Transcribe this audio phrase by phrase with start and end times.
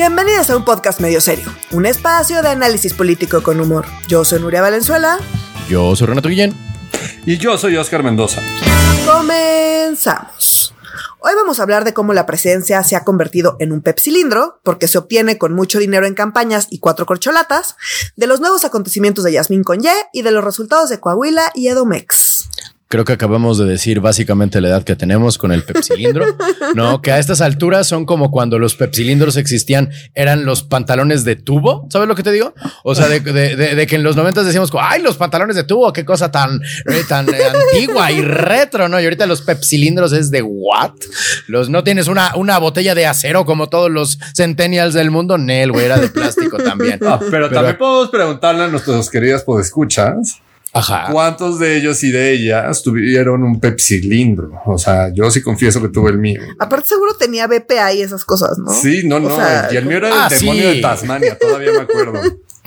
[0.00, 3.84] Bienvenidos a un podcast medio serio, un espacio de análisis político con humor.
[4.08, 5.18] Yo soy Nuria Valenzuela.
[5.68, 6.54] Yo soy Renato Guillén.
[7.26, 8.40] Y yo soy Oscar Mendoza.
[9.04, 10.74] Comenzamos.
[11.18, 14.88] Hoy vamos a hablar de cómo la presidencia se ha convertido en un pepsilindro, porque
[14.88, 17.76] se obtiene con mucho dinero en campañas y cuatro corcholatas,
[18.16, 21.68] de los nuevos acontecimientos de Yasmín con Ye y de los resultados de Coahuila y
[21.68, 22.39] Edomex.
[22.92, 26.26] Creo que acabamos de decir básicamente la edad que tenemos con el pepsilindro,
[26.74, 27.00] ¿no?
[27.00, 31.86] Que a estas alturas son como cuando los pepsilindros existían, eran los pantalones de tubo,
[31.88, 32.52] ¿sabes lo que te digo?
[32.82, 35.92] O sea, de, de, de, que en los noventas decíamos, ay, los pantalones de tubo,
[35.92, 39.00] qué cosa tan, eh, tan eh, antigua y retro, ¿no?
[39.00, 40.94] Y ahorita los pepsilindros es de what?
[41.46, 45.70] Los no tienes una, una botella de acero como todos los centennials del mundo, Nel,
[45.70, 46.98] güey, era de plástico también.
[47.06, 50.40] Ah, pero, pero, también podemos preguntarle a nuestros queridas podescuchas
[50.72, 51.08] Ajá.
[51.10, 54.60] ¿Cuántos de ellos y de ellas tuvieron un pepsilindro?
[54.66, 56.40] O sea, yo sí confieso que tuve el mío.
[56.58, 58.72] Aparte, seguro tenía BPA y esas cosas, ¿no?
[58.72, 59.36] Sí, no, no.
[59.70, 62.20] y el mío era el ah, demonio de Tasmania, todavía me acuerdo.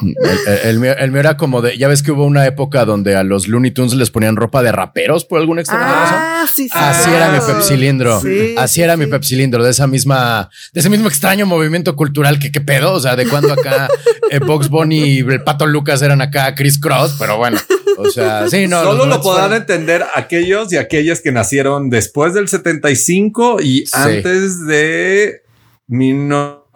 [0.64, 3.72] El, mío, era como de, ya ves que hubo una época donde a los Looney
[3.72, 6.56] Tunes les ponían ropa de raperos por alguna extraña ah, razón.
[6.56, 8.22] Sí, sí, Así era mi pepsilindro.
[8.58, 12.62] Así era mi pepsilindro de esa misma, de ese mismo extraño movimiento cultural que qué
[12.62, 12.94] pedo.
[12.94, 13.88] O sea, de cuando acá
[14.32, 17.60] eh, Box Bunny y el Pato Lucas eran acá Chris Cross, pero bueno.
[17.98, 18.84] O sea, sí, no.
[18.84, 25.44] Solo lo podrán entender aquellos y aquellas que nacieron después del 75 y antes de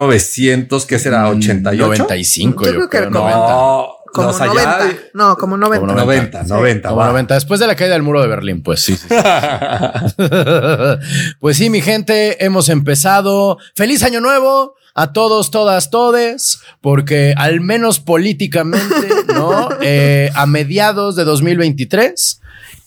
[0.00, 1.28] 1900, ¿qué será?
[1.30, 1.76] ¿88?
[1.76, 3.38] 95, yo, yo creo, que 90.
[3.38, 4.88] No, como no, 90.
[5.14, 5.86] no, como 90.
[5.86, 7.34] Como 90, 90, como 90.
[7.34, 8.96] Después de la caída del muro de Berlín, pues sí.
[8.96, 9.14] sí, sí.
[11.40, 13.58] pues sí, mi gente, hemos empezado.
[13.74, 14.78] ¡Feliz Año Nuevo!
[14.98, 19.68] a todos, todas, todes, porque al menos políticamente, ¿no?
[19.80, 22.40] Eh, a mediados de 2023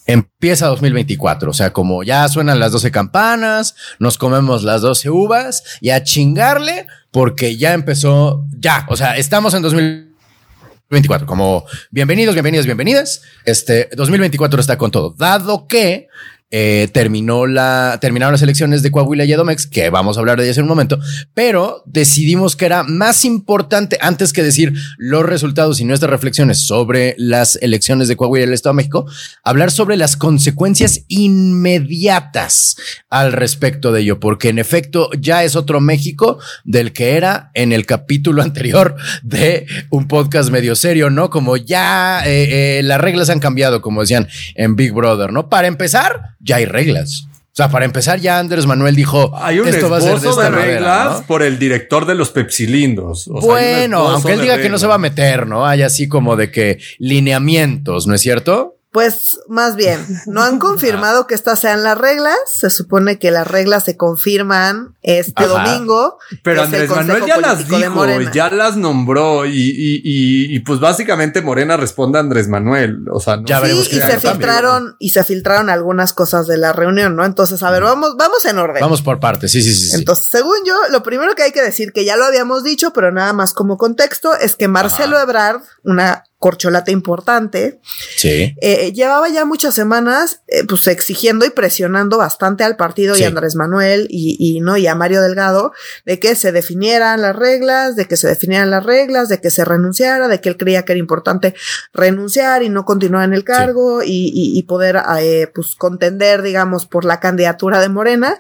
[0.08, 1.52] empieza 2024.
[1.52, 6.04] O sea, como ya suenan las 12 campanas, nos comemos las 12 uvas y a
[6.04, 11.28] chingarle porque ya empezó, ya, o sea, estamos en 2024.
[11.28, 13.22] Como bienvenidos, bienvenidas, bienvenidas.
[13.46, 16.08] Este 2024 está con todo, dado que
[16.52, 20.46] eh, terminó la, terminaron las elecciones de Coahuila y Edomex, que vamos a hablar de
[20.46, 21.00] ellas en un momento,
[21.34, 27.16] pero decidimos que era más importante, antes que decir los resultados y nuestras reflexiones sobre
[27.18, 29.06] las elecciones de Coahuila y el Estado de México,
[29.44, 32.76] hablar sobre las consecuencias inmediatas
[33.10, 37.72] al respecto de ello, porque en efecto ya es otro México del que era en
[37.72, 41.30] el capítulo anterior de un podcast medio serio, ¿no?
[41.30, 45.50] Como ya eh, eh, las reglas han cambiado, como decían en Big Brother, ¿no?
[45.50, 47.28] Para empezar, ya hay reglas.
[47.28, 50.30] O sea, para empezar, ya Andrés Manuel dijo: Hay un esto va a ser de,
[50.30, 53.28] esta reglas por el director de los pepsilindros.
[53.28, 55.66] O bueno, aunque él diga que no se va a meter, ¿no?
[55.66, 58.78] Hay así como de que lineamientos, ¿no es cierto?
[58.92, 62.36] Pues más bien, no han confirmado que estas sean las reglas.
[62.54, 66.18] Se supone que las reglas se confirman este domingo.
[66.44, 71.78] Pero Andrés Manuel ya las dijo, ya las nombró y, y, y, pues básicamente Morena
[71.78, 73.06] responde a Andrés Manuel.
[73.12, 76.74] O sea, no ya veremos y se filtraron y se filtraron algunas cosas de la
[76.74, 77.24] reunión, ¿no?
[77.24, 78.82] Entonces, a ver, vamos, vamos en orden.
[78.82, 79.52] Vamos por partes.
[79.52, 79.96] Sí, sí, sí.
[79.96, 83.12] Entonces, según yo, lo primero que hay que decir, que ya lo habíamos dicho, pero
[83.12, 87.80] nada más como contexto, es que Marcelo Ebrard, una corcholata importante.
[88.18, 88.56] Sí.
[88.62, 93.28] Eh, llevaba ya muchas semanas, eh, pues exigiendo y presionando bastante al partido y a
[93.28, 95.72] Andrés Manuel y, y, no y a Mario Delgado
[96.04, 99.64] de que se definieran las reglas, de que se definieran las reglas, de que se
[99.64, 101.54] renunciara, de que él creía que era importante
[101.94, 107.06] renunciar y no continuar en el cargo y, y, poder eh, pues contender, digamos, por
[107.06, 108.40] la candidatura de Morena,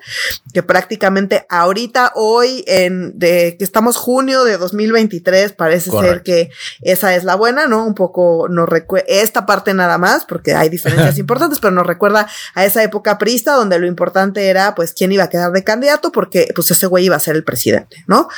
[0.53, 6.50] que prácticamente ahorita, hoy, en de que estamos junio de 2023, parece ser que
[6.81, 7.91] esa es la buena, ¿no?
[7.91, 12.28] Un poco nos recuerda, esta parte nada más, porque hay diferencias importantes, pero nos recuerda
[12.56, 16.12] a esa época prista donde lo importante era pues quién iba a quedar de candidato
[16.12, 18.29] porque pues ese güey iba a ser el presidente, ¿no?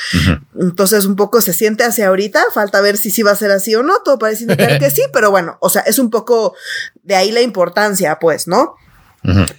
[0.60, 3.76] Entonces un poco se siente hacia ahorita, falta ver si sí va a ser así
[3.76, 6.56] o no, todo parece indicar que sí, pero bueno, o sea, es un poco
[7.04, 8.76] de ahí la importancia, pues, ¿no?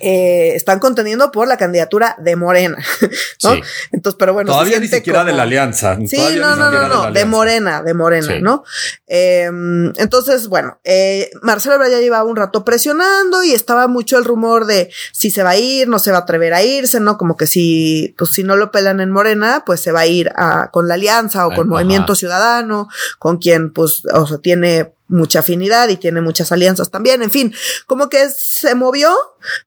[0.00, 2.76] Eh, están conteniendo por la candidatura de Morena,
[3.44, 3.54] ¿no?
[3.92, 4.52] Entonces, pero bueno.
[4.52, 5.96] Todavía ni siquiera de la alianza.
[6.06, 8.64] Sí, no, no, no, no, de, Morena, de Morena, ¿no?
[9.06, 9.44] Eh,
[9.96, 14.66] entonces, bueno, eh, Marcelo Ebrard ya llevaba un rato presionando y estaba mucho el rumor
[14.66, 17.16] de si se va a ir, no se va a atrever a irse, ¿no?
[17.16, 20.30] Como que si, pues si no lo pelan en Morena, pues se va a ir
[20.36, 22.88] a, con la alianza o con Movimiento Ciudadano,
[23.18, 27.22] con quien, pues, o sea, tiene mucha afinidad y tiene muchas alianzas también.
[27.22, 27.54] En fin,
[27.86, 29.14] como que se movió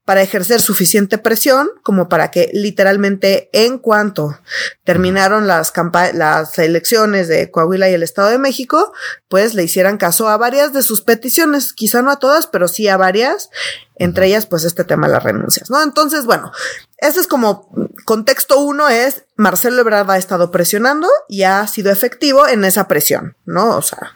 [0.05, 4.39] para ejercer suficiente presión como para que literalmente en cuanto
[4.83, 5.73] terminaron las,
[6.13, 8.93] las elecciones de Coahuila y el Estado de México,
[9.29, 12.87] pues le hicieran caso a varias de sus peticiones, quizá no a todas, pero sí
[12.87, 13.49] a varias,
[13.95, 15.81] entre ellas pues este tema de las renuncias, ¿no?
[15.81, 16.51] Entonces, bueno,
[16.97, 17.69] ese es como
[18.05, 23.35] contexto uno es Marcelo Ebrard ha estado presionando y ha sido efectivo en esa presión,
[23.45, 23.75] ¿no?
[23.77, 24.13] O sea,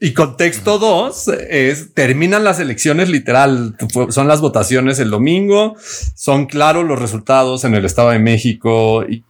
[0.00, 3.76] y contexto dos es terminan las elecciones literal,
[4.10, 5.76] son las votaciones el domingo,
[6.14, 9.24] son claros los resultados en el Estado de México y,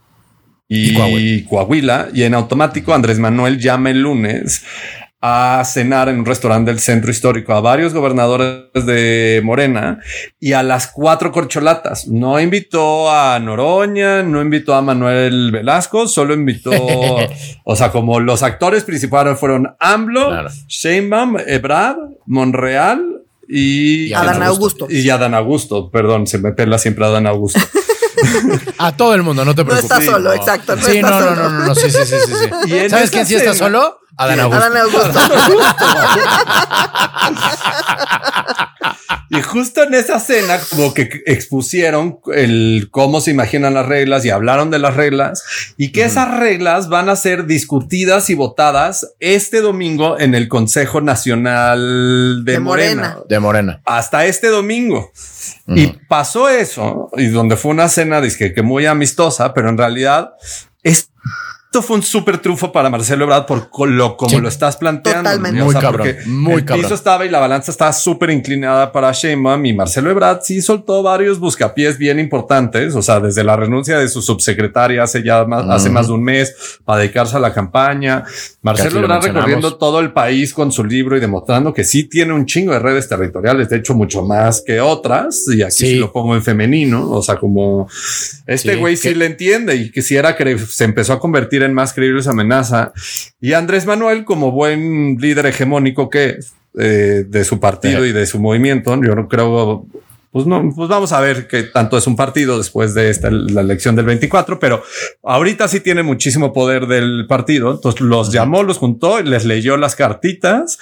[0.68, 2.08] y, Coahuila.
[2.12, 4.64] y en automático Andrés Manuel llama el lunes
[5.20, 10.00] a cenar en un restaurante del centro histórico a varios gobernadores de Morena
[10.38, 12.06] y a las cuatro corcholatas.
[12.06, 16.70] No invitó a Noroña, no invitó a Manuel Velasco, solo invitó,
[17.64, 20.50] o sea, como los actores principales fueron AMLO, claro.
[20.68, 21.96] Sheinbaum, Ebrard,
[22.26, 24.86] Monreal y, Adán Augusto.
[24.90, 27.60] Y Adán Augusto, perdón, se me pela siempre Adán Augusto.
[28.78, 29.90] a todo el mundo, no te preocupes.
[29.90, 30.76] No está solo, exacto.
[30.82, 32.34] sí, no, no, no, no, sí, sí, sí, sí.
[32.88, 34.00] ¿Sabes quién sí está solo?
[34.16, 34.64] Adán Augusto.
[34.64, 35.20] Adán Augusto.
[39.30, 44.30] y justo en esa cena, como que expusieron el cómo se imaginan las reglas y
[44.30, 45.42] hablaron de las reglas
[45.76, 51.00] y que esas reglas van a ser discutidas y votadas este domingo en el Consejo
[51.00, 53.18] Nacional de, Morena.
[53.28, 53.80] De Morena.
[53.84, 55.10] Hasta este domingo.
[55.68, 60.30] Y pasó eso, y donde fue una cena disque que muy amistosa, pero en realidad
[60.82, 61.10] es
[61.82, 65.22] fue un súper trufo para Marcelo Ebrard por lo como lo estás planteando.
[65.22, 65.62] Totalmente.
[65.62, 66.08] Muy cabrón.
[66.26, 70.40] Muy el piso estaba y la balanza estaba súper inclinada para Sheinbaum y Marcelo Ebrard
[70.42, 72.94] sí soltó varios buscapiés bien importantes.
[72.94, 76.22] O sea, desde la renuncia de su subsecretaria hace ya más, hace más de un
[76.22, 78.24] mes para dedicarse a la campaña.
[78.62, 82.46] Marcelo Ebrard recorriendo todo el país con su libro y demostrando que sí tiene un
[82.46, 85.44] chingo de redes territoriales, de hecho mucho más que otras.
[85.48, 85.94] Y aquí sí.
[85.96, 87.10] lo pongo en femenino.
[87.10, 87.88] O sea, como
[88.46, 92.26] este güey sí, le entiende y quisiera que se empezó a convertir en más creíbles
[92.26, 92.92] amenaza.
[93.40, 96.38] Y Andrés Manuel, como buen líder hegemónico que
[96.78, 99.86] eh, de su partido y de su movimiento, yo no creo,
[100.30, 103.60] pues no, pues vamos a ver qué tanto es un partido después de esta, la
[103.60, 104.82] elección del 24, pero
[105.22, 107.72] ahorita sí tiene muchísimo poder del partido.
[107.72, 110.78] Entonces los llamó, los juntó, les leyó las cartitas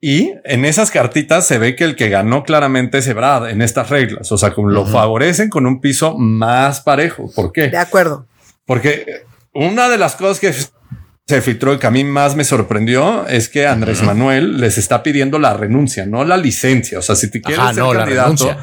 [0.00, 3.90] y en esas cartitas se ve que el que ganó claramente es Ebrard en estas
[3.90, 4.30] reglas.
[4.30, 7.30] O sea, como lo favorecen con un piso más parejo.
[7.34, 7.68] ¿Por qué?
[7.68, 8.26] De acuerdo.
[8.64, 9.24] Porque
[9.54, 10.52] una de las cosas que
[11.28, 15.02] se filtró y que a mí más me sorprendió es que Andrés Manuel les está
[15.02, 16.98] pidiendo la renuncia, no la licencia.
[16.98, 18.56] O sea, si te quieres ser candidato,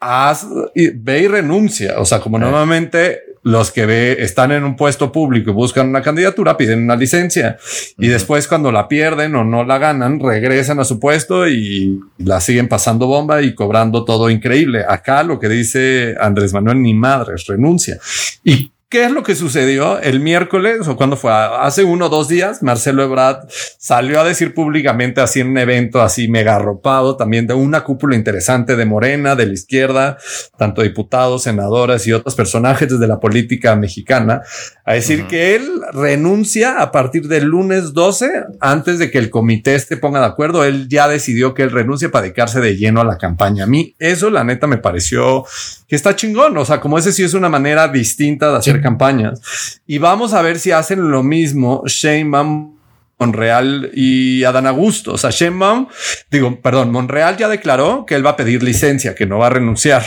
[0.00, 2.00] haz, ve y renuncia.
[2.00, 6.02] O sea, como nuevamente los que ve, están en un puesto público y buscan una
[6.02, 7.56] candidatura piden una licencia
[7.96, 12.40] y después cuando la pierden o no la ganan regresan a su puesto y la
[12.40, 14.84] siguen pasando bomba y cobrando todo increíble.
[14.86, 17.98] Acá lo que dice Andrés Manuel ni madres renuncia
[18.42, 21.30] y ¿Qué es lo que sucedió el miércoles o cuando fue?
[21.30, 23.46] Hace uno o dos días, Marcelo Ebrard
[23.78, 28.16] salió a decir públicamente así en un evento así mega arropado también de una cúpula
[28.16, 30.16] interesante de Morena, de la izquierda,
[30.56, 34.40] tanto diputados, senadoras y otros personajes desde la política mexicana,
[34.86, 39.74] a decir que él renuncia a partir del lunes 12 antes de que el comité
[39.74, 40.64] esté ponga de acuerdo.
[40.64, 43.64] Él ya decidió que él renuncia para dedicarse de lleno a la campaña.
[43.64, 45.44] A mí eso la neta me pareció
[45.86, 46.56] que está chingón.
[46.56, 49.80] O sea, como ese sí es una manera distinta de hacer campañas.
[49.86, 52.78] Y vamos a ver si hacen lo mismo Sheinbaum
[53.18, 55.14] Monreal y Adán Augusto.
[55.14, 55.88] O sea, Sheinbaum,
[56.30, 59.50] digo, perdón, Monreal ya declaró que él va a pedir licencia, que no va a
[59.50, 60.04] renunciar.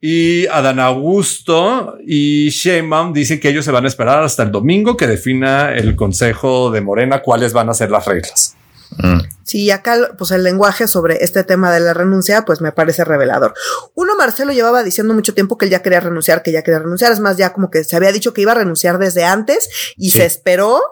[0.00, 4.96] Y Adán Augusto y Sheinbaum dicen que ellos se van a esperar hasta el domingo
[4.96, 8.56] que defina el Consejo de Morena cuáles van a ser las reglas.
[8.98, 9.20] Mm.
[9.44, 13.54] Sí, acá pues el lenguaje sobre este tema de la renuncia pues me parece revelador.
[13.94, 17.12] Uno, Marcelo llevaba diciendo mucho tiempo que él ya quería renunciar, que ya quería renunciar,
[17.12, 20.10] es más, ya como que se había dicho que iba a renunciar desde antes y
[20.10, 20.82] se esperó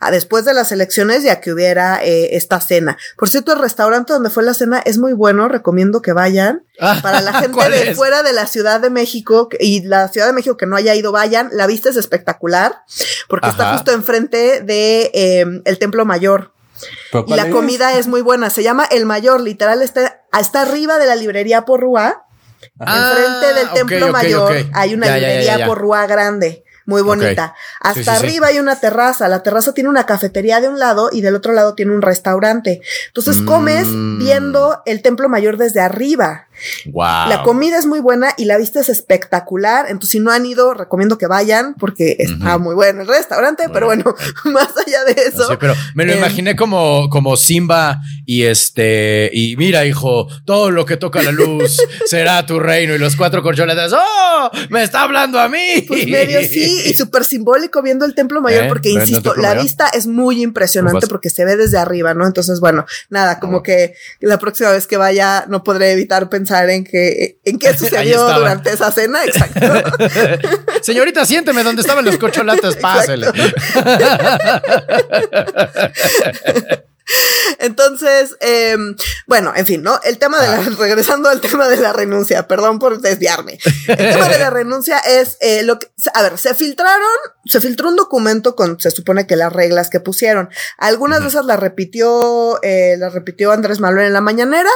[0.00, 2.98] a después de las elecciones ya que hubiera eh, esta cena.
[3.16, 6.64] Por cierto, el restaurante donde fue la cena es muy bueno, recomiendo que vayan.
[6.80, 10.32] Ah, Para la gente de fuera de la Ciudad de México y la Ciudad de
[10.32, 11.50] México que no haya ido, vayan.
[11.52, 12.82] La vista es espectacular
[13.28, 16.52] porque está justo enfrente de eh, el Templo Mayor.
[17.26, 18.50] Y la comida es muy buena.
[18.50, 22.26] Se llama El Mayor, literal, está, está arriba de la librería Porrúa.
[22.78, 26.64] Ah, enfrente del Templo Mayor hay una librería Porrúa grande.
[26.86, 27.54] Muy bonita.
[27.80, 29.28] Hasta arriba hay una terraza.
[29.28, 32.80] La terraza tiene una cafetería de un lado y del otro lado tiene un restaurante.
[33.08, 34.18] Entonces comes Mm.
[34.18, 36.46] viendo el templo mayor desde arriba.
[36.86, 37.28] Wow.
[37.28, 39.86] La comida es muy buena y la vista es espectacular.
[39.86, 43.68] Entonces, si no han ido, recomiendo que vayan porque está muy bueno el restaurante.
[43.72, 45.56] Pero bueno, más allá de eso.
[45.58, 50.84] Pero me lo eh, imaginé como, como Simba y este, y mira, hijo, todo lo
[50.84, 53.92] que toca la luz será tu reino y los cuatro corcholatas.
[53.92, 54.50] ¡Oh!
[54.70, 55.84] ¡Me está hablando a mí!
[55.88, 58.68] Pues medio sí, y súper simbólico viendo el templo mayor, ¿Eh?
[58.68, 59.62] porque ¿Viendo el insisto, la mayor?
[59.62, 62.26] vista es muy impresionante Pues- porque se ve desde arriba, ¿no?
[62.26, 66.84] Entonces, bueno, nada, como que la próxima vez que vaya no podré evitar pensar en
[66.84, 69.60] que en qué sucedió durante esa cena, exacto.
[70.82, 73.26] Señorita, siénteme donde estaban los corcholatas, pásele.
[77.58, 78.76] Entonces, eh,
[79.26, 80.00] bueno, en fin, ¿no?
[80.04, 80.70] El tema de la, Ah.
[80.78, 83.58] regresando al tema de la renuncia, perdón por desviarme.
[83.88, 87.08] El tema de la renuncia es eh, lo que, a ver, se filtraron,
[87.44, 90.48] se filtró un documento con, se supone que las reglas que pusieron.
[90.78, 94.70] Algunas de esas las repitió, eh, las repitió Andrés Manuel en la mañanera.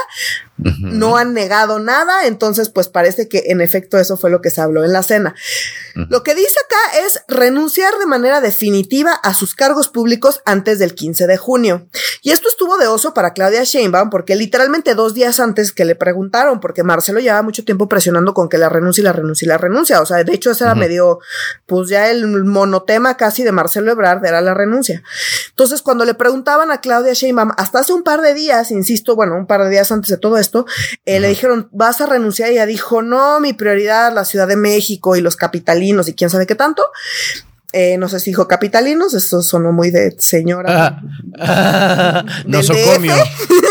[0.80, 4.62] No han negado nada, entonces pues parece que en efecto eso fue lo que se
[4.62, 5.34] habló en la cena.
[5.94, 10.94] Lo que dice acá es renunciar de manera definitiva a sus cargos públicos antes del
[10.94, 11.88] 15 de junio.
[12.26, 15.94] Y esto estuvo de oso para Claudia Sheinbaum porque literalmente dos días antes que le
[15.94, 19.48] preguntaron, porque Marcelo llevaba mucho tiempo presionando con que la renuncia y la renuncia y
[19.48, 20.00] la renuncia.
[20.00, 21.20] O sea, de hecho ese era medio,
[21.66, 25.04] pues ya el monotema casi de Marcelo Ebrard era la renuncia.
[25.50, 29.36] Entonces cuando le preguntaban a Claudia Sheinbaum, hasta hace un par de días, insisto, bueno,
[29.36, 30.66] un par de días antes de todo esto,
[31.04, 32.50] eh, le dijeron, ¿vas a renunciar?
[32.50, 36.28] Y ella dijo, no, mi prioridad, la Ciudad de México y los capitalinos y quién
[36.28, 36.88] sabe qué tanto.
[37.72, 41.00] Eh, no sé si dijo capitalinos, eso sonó muy de señora.
[41.38, 43.14] Ah, Del nosocomio.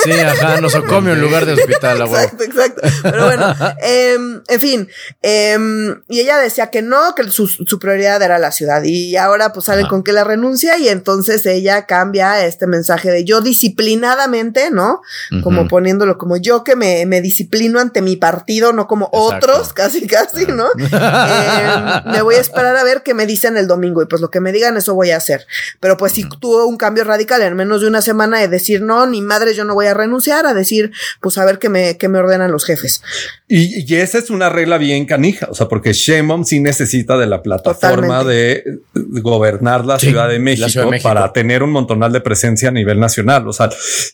[0.03, 2.01] Sí, ajá, nosocomio en lugar de hospital.
[2.01, 2.81] Exacto, exacto.
[3.03, 4.89] Pero bueno, em, en fin,
[5.21, 9.53] em, y ella decía que no, que su, su prioridad era la ciudad y ahora
[9.53, 9.89] pues salen Ajá.
[9.89, 15.01] con que la renuncia y entonces ella cambia este mensaje de yo disciplinadamente, ¿no?
[15.41, 19.47] Como poniéndolo como yo que me, me disciplino ante mi partido, no como Exacto.
[19.51, 20.67] otros, casi, casi, ¿no?
[20.77, 24.30] Em, me voy a esperar a ver qué me dicen el domingo y pues lo
[24.30, 25.46] que me digan eso voy a hacer.
[25.80, 29.08] Pero pues sí tuvo un cambio radical en menos de una semana de decir no,
[29.08, 32.10] ni madre, yo no voy a renunciar, a decir pues a ver qué me, qué
[32.10, 33.01] me ordenan los jefes.
[33.48, 37.27] Y, y esa es una regla bien canija, o sea, porque Sheinbaum sí necesita de
[37.27, 38.63] la plataforma de
[38.94, 41.10] gobernar la, Sí, Ciudad de la México Ciudad de México.
[41.10, 43.48] para tener un montonal de presencia a nivel nacional.
[43.48, 43.70] O sea,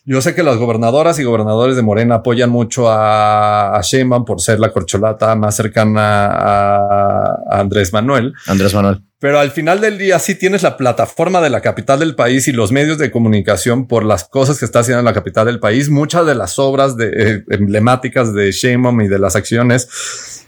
[0.05, 4.41] yo sé que las gobernadoras y gobernadores de Morena apoyan mucho a, a Sheinbaum por
[4.41, 7.15] ser la corcholata más cercana a,
[7.49, 8.33] a Andrés Manuel.
[8.47, 9.01] Andrés Manuel.
[9.21, 12.53] Pero al final del día sí tienes la plataforma de la capital del país y
[12.53, 15.89] los medios de comunicación por las cosas que está haciendo en la capital del país.
[15.89, 20.40] Muchas de las obras de, eh, emblemáticas de Sheinbaum y de las acciones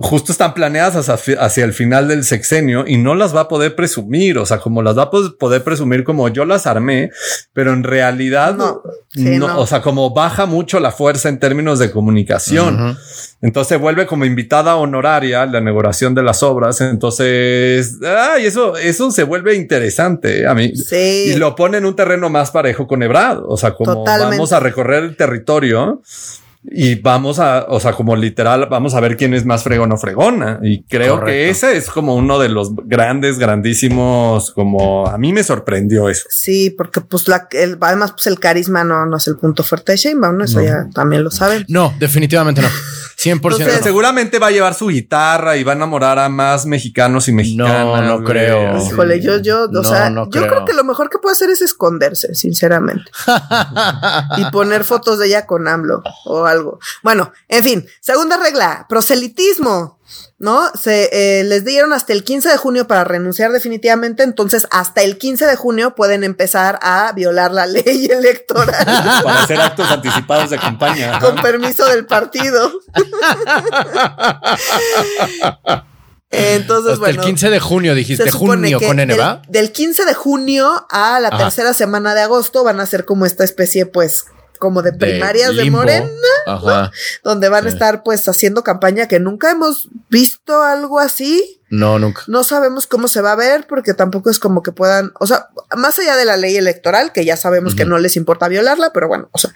[0.00, 4.38] justo están planeadas hacia, el final del sexenio y no las va a poder presumir.
[4.38, 7.10] O sea, como las va a poder presumir como yo las armé,
[7.52, 9.60] pero en realidad No, no, sí, no.
[9.60, 12.96] o sea, como baja mucho la fuerza en términos de comunicación.
[13.42, 16.80] Entonces vuelve como invitada honoraria la inauguración de las obras.
[16.80, 20.74] Entonces, ay, eso, eso se vuelve interesante a mí.
[20.76, 21.32] Sí.
[21.32, 23.42] Y lo pone en un terreno más parejo con Ebrard.
[23.46, 24.36] O sea, como Totalmente.
[24.36, 26.02] vamos a recorrer el territorio
[26.62, 29.96] y vamos a, o sea, como literal, vamos a ver quién es más fregón o
[29.96, 30.60] fregona.
[30.62, 31.26] Y creo Correcto.
[31.26, 36.24] que ese es como uno de los grandes, grandísimos, como a mí me sorprendió eso.
[36.28, 39.92] Sí, porque pues la, el, además pues el carisma no, no es el punto fuerte
[39.92, 40.44] de Sheinbaum, ¿no?
[40.44, 41.64] Eso ya también lo saben.
[41.68, 42.68] No, definitivamente no.
[43.22, 43.82] 100% Entonces, no.
[43.82, 47.84] Seguramente va a llevar su guitarra y va a enamorar a más mexicanos y mexicanas.
[47.84, 48.78] No, no creo.
[48.78, 50.64] Híjole, yo, yo, o No, sea, no yo creo creo.
[50.64, 53.10] que lo mejor que puede hacer es esconderse, sinceramente.
[54.38, 56.78] y poner fotos de ella con AMLO o algo.
[57.02, 59.98] Bueno, en fin, segunda regla, proselitismo.
[60.40, 60.72] ¿No?
[60.72, 65.18] Se eh, les dieron hasta el 15 de junio para renunciar definitivamente, entonces hasta el
[65.18, 68.86] 15 de junio pueden empezar a violar la ley electoral
[69.22, 71.20] Para hacer actos anticipados de campaña.
[71.20, 72.72] Con permiso del partido.
[76.30, 77.22] Entonces, Hasta bueno.
[77.22, 81.28] el 15 de junio, dijiste junio con N, del, del 15 de junio a la
[81.28, 81.38] Ajá.
[81.38, 84.26] tercera semana de agosto van a ser como esta especie, pues,
[84.60, 85.68] como de primarias de.
[85.70, 86.06] Morena,
[86.46, 86.92] Ajá.
[87.24, 91.56] donde van a estar pues haciendo campaña que nunca hemos visto algo así.
[91.70, 92.22] No, nunca.
[92.28, 95.48] No sabemos cómo se va a ver porque tampoco es como que puedan, o sea,
[95.76, 99.06] más allá de la ley electoral, que ya sabemos que no les importa violarla, pero
[99.08, 99.52] bueno, o sea,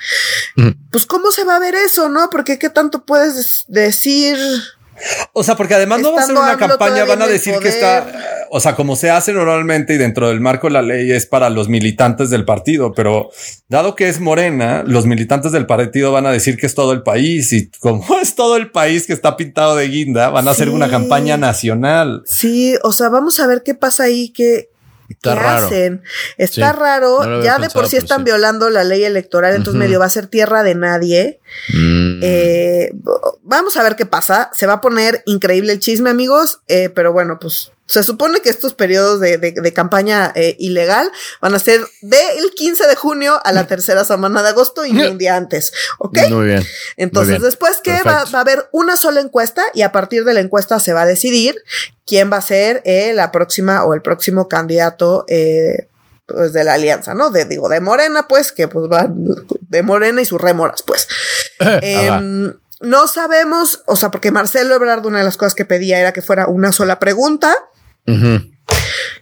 [0.91, 2.31] pues cómo se va a ver eso, ¿no?
[2.31, 4.39] Porque qué tanto puedes des- decir...
[5.33, 8.47] O sea, porque además no va a ser una campaña, van a decir que está,
[8.51, 11.51] o sea, como se hace normalmente y dentro del marco de la ley es para
[11.51, 13.31] los militantes del partido, pero
[13.69, 17.03] dado que es Morena, los militantes del partido van a decir que es todo el
[17.03, 20.69] país y como es todo el país que está pintado de guinda, van a hacer
[20.69, 22.23] una campaña nacional.
[22.27, 24.71] Sí, o sea, vamos a ver qué pasa ahí, que
[25.09, 25.67] Está raro.
[25.67, 26.03] hacen?
[26.39, 27.43] Está raro.
[27.43, 30.63] ya de por sí están violando la ley electoral, entonces medio va a ser tierra
[30.63, 31.41] de nadie.
[31.73, 32.14] Mm.
[32.25, 32.91] Eh,
[33.43, 34.51] vamos a ver qué pasa.
[34.55, 36.61] Se va a poner increíble el chisme, amigos.
[36.69, 41.11] Eh, pero bueno, pues se supone que estos periodos de, de, campaña eh, ilegal
[41.43, 45.19] van a ser del 15 de junio a la tercera semana de agosto y un
[45.19, 45.73] día antes.
[45.99, 46.19] ¿Ok?
[46.31, 46.65] Muy bien.
[46.97, 50.41] Entonces, después que va, va, a haber una sola encuesta y a partir de la
[50.41, 51.57] encuesta se va a decidir
[52.07, 55.89] quién va a ser eh, la próxima o el próximo candidato eh,
[56.27, 57.31] pues de la alianza, ¿no?
[57.31, 61.09] De, digo, de Morena, pues, que pues va de Morena y sus rémoras, pues.
[61.83, 66.13] Em, no sabemos, o sea, porque Marcelo Ebrard, una de las cosas que pedía era
[66.13, 67.55] que fuera una sola pregunta.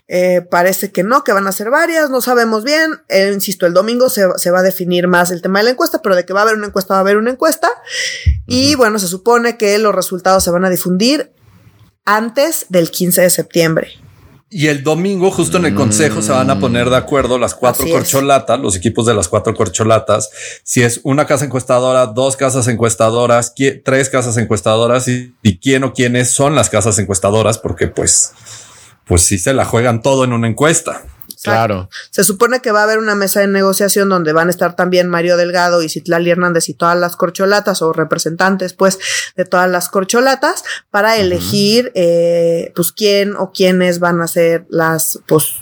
[0.09, 3.03] Eh, parece que no, que van a ser varias, no sabemos bien.
[3.09, 6.17] Eh, insisto, el domingo se, va a definir más el tema de la encuesta, pero
[6.17, 7.71] de que va a haber una encuesta, va a haber una encuesta.
[8.47, 11.33] Y bueno, se supone que los resultados se van a difundir
[12.05, 13.93] antes del 15 de septiembre.
[14.55, 17.87] Y el domingo, justo en el consejo, se van a poner de acuerdo las cuatro
[17.89, 20.29] corcholatas, los equipos de las cuatro corcholatas,
[20.63, 25.95] si es una casa encuestadora, dos casas encuestadoras, tres casas encuestadoras y, y quién o
[25.95, 28.33] quiénes son las casas encuestadoras, porque pues
[29.07, 31.03] pues sí se la juegan todo en una encuesta.
[31.43, 31.89] Claro.
[32.11, 35.09] Se supone que va a haber una mesa de negociación donde van a estar también
[35.09, 38.99] Mario Delgado y Citlali Hernández y todas las corcholatas o representantes, pues,
[39.37, 45.19] de todas las corcholatas para elegir, eh, pues, quién o quiénes van a ser las,
[45.27, 45.55] pues,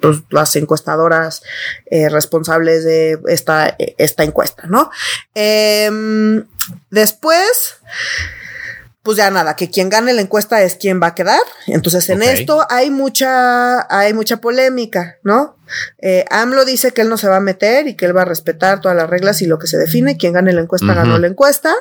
[0.00, 1.42] pues las encuestadoras
[1.90, 4.90] eh, responsables de esta, esta encuesta, ¿no?
[5.34, 6.46] Em,
[6.90, 7.78] después,
[9.06, 11.38] pues ya nada, que quien gane la encuesta es quien va a quedar.
[11.68, 15.56] Entonces en esto hay mucha, hay mucha polémica, ¿no?
[15.98, 18.24] Eh, AMLO dice que él no se va a meter y que él va a
[18.24, 20.16] respetar todas las reglas y lo que se define.
[20.16, 21.74] Quien gane la encuesta ganó la encuesta.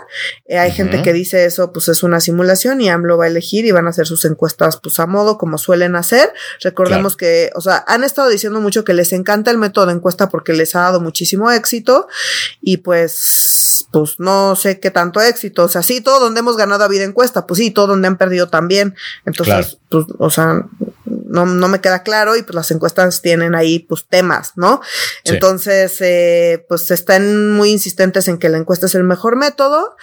[0.45, 3.65] Eh, hay gente que dice eso, pues es una simulación y AMLO va a elegir
[3.65, 6.31] y van a hacer sus encuestas, pues a modo como suelen hacer.
[6.61, 10.29] Recordemos que, o sea, han estado diciendo mucho que les encanta el método de encuesta
[10.29, 12.07] porque les ha dado muchísimo éxito
[12.61, 15.63] y pues, pues no sé qué tanto éxito.
[15.63, 18.17] O sea, sí, todo donde hemos ganado ha habido encuesta, pues sí, todo donde han
[18.17, 18.95] perdido también.
[19.25, 20.65] Entonces, pues, o sea,
[21.05, 24.81] no, no me queda claro y pues las encuestas tienen ahí pues temas, ¿no?
[25.23, 29.95] Entonces, eh, pues están muy insistentes en que la encuesta es el mejor método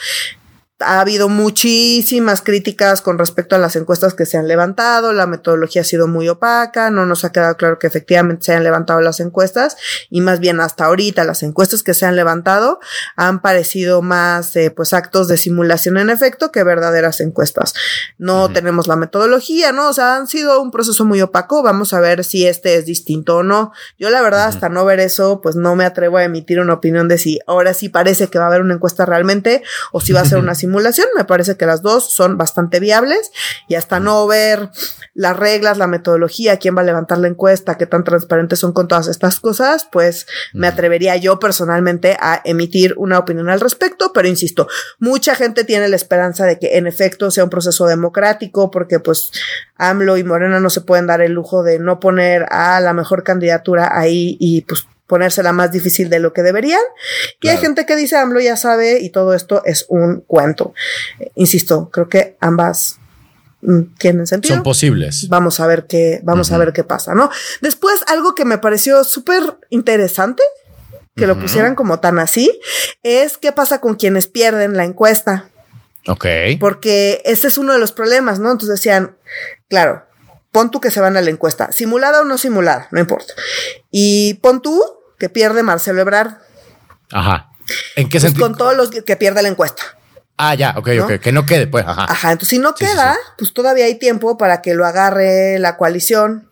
[0.85, 5.83] ha habido muchísimas críticas con respecto a las encuestas que se han levantado, la metodología
[5.83, 9.21] ha sido muy opaca, no nos ha quedado claro que efectivamente se han levantado las
[9.21, 9.77] encuestas
[10.11, 12.81] y más bien hasta ahorita las encuestas que se han levantado
[13.17, 17.75] han parecido más eh, pues actos de simulación en efecto que verdaderas encuestas.
[18.19, 19.89] No tenemos la metodología, ¿no?
[19.89, 23.37] O sea, han sido un proceso muy opaco, vamos a ver si este es distinto
[23.37, 23.73] o no.
[23.99, 27.09] Yo la verdad hasta no ver eso pues no me atrevo a emitir una opinión
[27.09, 30.21] de si ahora sí parece que va a haber una encuesta realmente o si va
[30.21, 31.09] a ser una simulación simulación.
[31.15, 33.31] Me parece que las dos son bastante viables
[33.69, 34.71] y hasta no ver
[35.15, 38.89] las reglas, la metodología, quién va a levantar la encuesta, qué tan transparentes son con
[38.89, 44.29] todas estas cosas, pues me atrevería yo personalmente a emitir una opinión al respecto, pero
[44.29, 44.67] insisto,
[44.99, 49.31] mucha gente tiene la esperanza de que en efecto sea un proceso democrático porque pues
[49.77, 53.25] AMLO y Morena no se pueden dar el lujo de no poner a la mejor
[53.25, 56.81] candidatura ahí y pues ponérsela más difícil de lo que deberían.
[57.41, 60.75] Y hay gente que dice AMLO ya sabe y todo esto es un cuento.
[61.19, 62.99] Eh, insisto, creo que ambas
[63.61, 64.55] mm, tienen sentido.
[64.55, 65.29] Son posibles.
[65.29, 67.31] Vamos a ver qué, vamos a ver qué pasa, ¿no?
[67.61, 70.43] Después, algo que me pareció súper interesante,
[71.15, 72.59] que lo pusieran como tan así,
[73.03, 75.51] es qué pasa con quienes pierden la encuesta.
[76.09, 76.27] Ok.
[76.59, 78.51] Porque ese es uno de los problemas, ¿no?
[78.51, 79.17] Entonces decían,
[79.69, 80.05] claro,
[80.53, 83.35] pon tú que se van a la encuesta, simulada o no simulada, no importa.
[83.91, 84.81] Y pon tú
[85.19, 86.37] que pierde Marcelo Ebrard.
[87.11, 87.51] Ajá.
[87.97, 88.47] ¿En qué pues sentido?
[88.47, 89.83] Con todos los que pierde la encuesta.
[90.37, 92.07] Ah, ya, ok, ok, que no quede, pues, ajá.
[92.09, 96.51] Ajá, entonces si no queda, pues todavía hay tiempo para que lo agarre la coalición.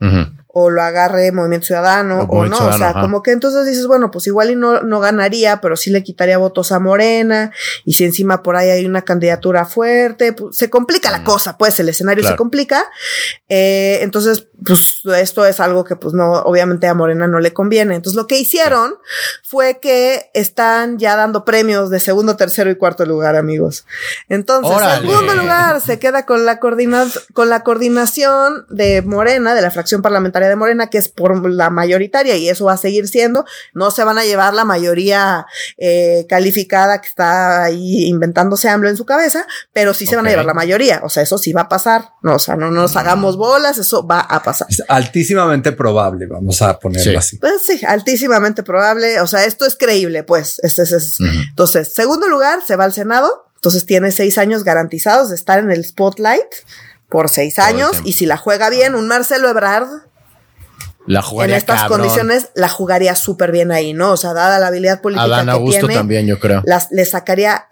[0.00, 2.56] Ajá o lo agarre Movimiento Ciudadano o, no.
[2.56, 5.90] o sea, como que entonces dices, bueno, pues igual y no, no ganaría, pero sí
[5.90, 7.52] le quitaría votos a Morena.
[7.84, 11.78] Y si encima por ahí hay una candidatura fuerte, pues se complica la cosa, pues
[11.78, 12.86] el escenario se complica.
[13.50, 17.94] Eh, entonces, pues esto es algo que pues no, obviamente a Morena no le conviene.
[17.94, 18.94] Entonces lo que hicieron
[19.42, 23.84] fue que están ya dando premios de segundo, tercero y cuarto lugar, amigos.
[24.30, 29.70] Entonces, segundo lugar se queda con la, coordina con la coordinación de Morena, de la
[29.70, 33.08] fracción parlamentaria mayoría de Morena, que es por la mayoritaria, y eso va a seguir
[33.08, 33.44] siendo.
[33.74, 38.96] No se van a llevar la mayoría eh, calificada que está ahí inventándose AMLO en
[38.96, 41.00] su cabeza, pero sí se van a llevar la mayoría.
[41.02, 42.10] O sea, eso sí va a pasar.
[42.22, 44.68] No, o sea, no nos hagamos bolas, eso va a pasar.
[44.70, 47.38] Es altísimamente probable, vamos a ponerlo así.
[47.38, 49.20] Pues sí, altísimamente probable.
[49.20, 50.60] O sea, esto es creíble, pues.
[50.62, 53.44] Este, es, Entonces, segundo lugar, se va al Senado.
[53.56, 56.46] Entonces tiene seis años garantizados de estar en el spotlight
[57.08, 57.92] por seis años.
[58.04, 59.88] Y si la juega bien, un Marcelo Ebrard.
[61.06, 64.12] La jugaría En estas condiciones la jugaría súper bien ahí, ¿no?
[64.12, 65.28] O sea, dada la habilidad política.
[65.28, 66.62] Dan Augusto también, yo creo.
[66.64, 67.66] Las, le sacaría.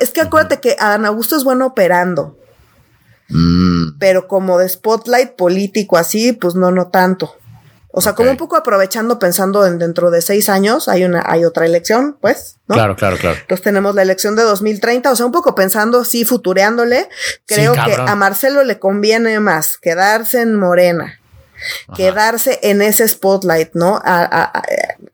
[0.00, 2.36] Es que acuérdate que Adán Augusto es bueno operando.
[3.28, 3.98] Mm.
[3.98, 7.34] Pero como de spotlight político así, pues no, no tanto.
[7.94, 11.44] O sea, como un poco aprovechando, pensando en dentro de seis años hay una, hay
[11.44, 12.74] otra elección, pues, ¿no?
[12.74, 13.36] Claro, claro, claro.
[13.38, 17.10] Entonces tenemos la elección de 2030, o sea, un poco pensando así, futureándole.
[17.46, 21.20] Creo que a Marcelo le conviene más quedarse en Morena,
[21.96, 23.96] quedarse en ese spotlight, ¿no?
[24.04, 24.62] A, a,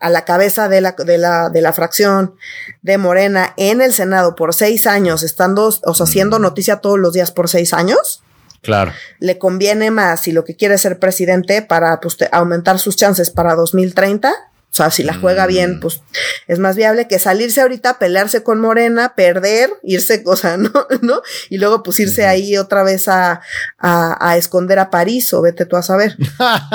[0.00, 2.34] a, la cabeza de la, de la, de la fracción
[2.82, 7.12] de Morena en el Senado por seis años, estando, o sea, haciendo noticia todos los
[7.12, 8.22] días por seis años
[8.62, 8.92] Claro.
[9.20, 13.30] Le conviene más si lo que quiere es ser presidente para pues, aumentar sus chances
[13.30, 14.34] para 2030 o
[14.78, 15.80] sea, si la juega bien, mm.
[15.80, 16.00] pues
[16.46, 20.70] es más viable que salirse ahorita, pelearse con Morena, perder, irse, o sea, ¿no?
[21.02, 21.22] ¿no?
[21.50, 23.40] Y luego pues irse ahí otra vez a,
[23.78, 26.16] a, a, esconder a París o vete tú a saber,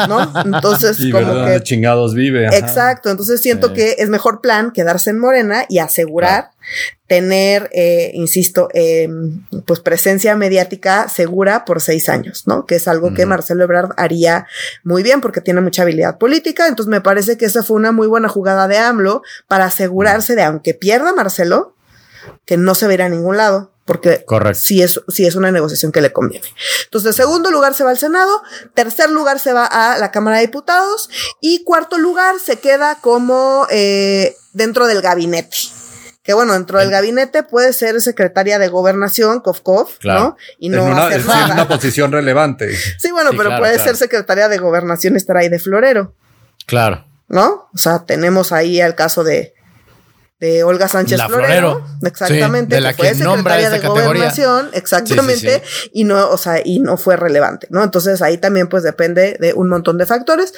[0.07, 0.31] ¿no?
[0.45, 1.61] Entonces, como que...
[1.63, 2.47] chingados vive.
[2.55, 6.52] Exacto, entonces siento que es mejor plan quedarse en Morena y asegurar
[7.07, 9.07] tener, eh, insisto, eh,
[9.65, 12.65] pues presencia mediática segura por seis años, ¿no?
[12.65, 14.47] Que es algo que Marcelo Ebrard haría
[14.83, 16.67] muy bien porque tiene mucha habilidad política.
[16.67, 20.43] Entonces me parece que esa fue una muy buena jugada de AMLO para asegurarse de,
[20.43, 21.75] aunque pierda Marcelo,
[22.45, 23.71] que no se verá a ningún lado.
[23.85, 26.47] Porque si es, si es una negociación que le conviene.
[26.85, 28.41] Entonces, segundo lugar se va al Senado,
[28.73, 31.09] tercer lugar se va a la Cámara de Diputados
[31.41, 35.57] y cuarto lugar se queda como eh, dentro del gabinete
[36.23, 40.37] que bueno, dentro del gabinete puede ser secretaria de gobernación, Kovkov, ¿no?
[40.57, 41.53] Y no una, hacer nada.
[41.53, 42.73] una posición relevante.
[42.97, 46.15] Sí, bueno, pero puede ser secretaria de gobernación estar ahí de florero.
[46.65, 47.05] Claro.
[47.27, 47.69] ¿No?
[47.73, 49.53] O sea, tenemos ahí el caso de
[50.43, 56.29] de Olga Sánchez Florero, exactamente, de la que, fue secretaria de gobernación, exactamente, y no,
[56.31, 57.81] o sea, y no fue relevante, ¿no?
[57.81, 60.53] Entonces ahí también pues depende de un montón de factores.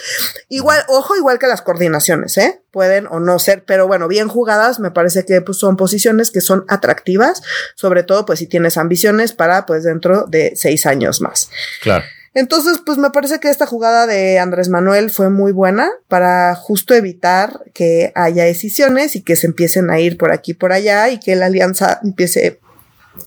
[0.50, 2.64] Igual, ojo, igual que las coordinaciones, ¿eh?
[2.72, 6.42] Pueden o no ser, pero bueno, bien jugadas, me parece que pues son posiciones que
[6.42, 7.44] son atractivas,
[7.76, 11.52] sobre todo pues si tienes ambiciones para pues dentro de seis años más.
[11.84, 12.06] Claro.
[12.36, 16.94] Entonces, pues me parece que esta jugada de Andrés Manuel fue muy buena para justo
[16.94, 21.10] evitar que haya decisiones y que se empiecen a ir por aquí y por allá
[21.10, 22.60] y que la alianza empiece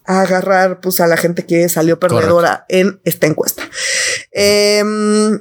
[0.05, 3.63] a agarrar pues a la gente que salió perdedora en esta encuesta.
[4.31, 5.41] Em,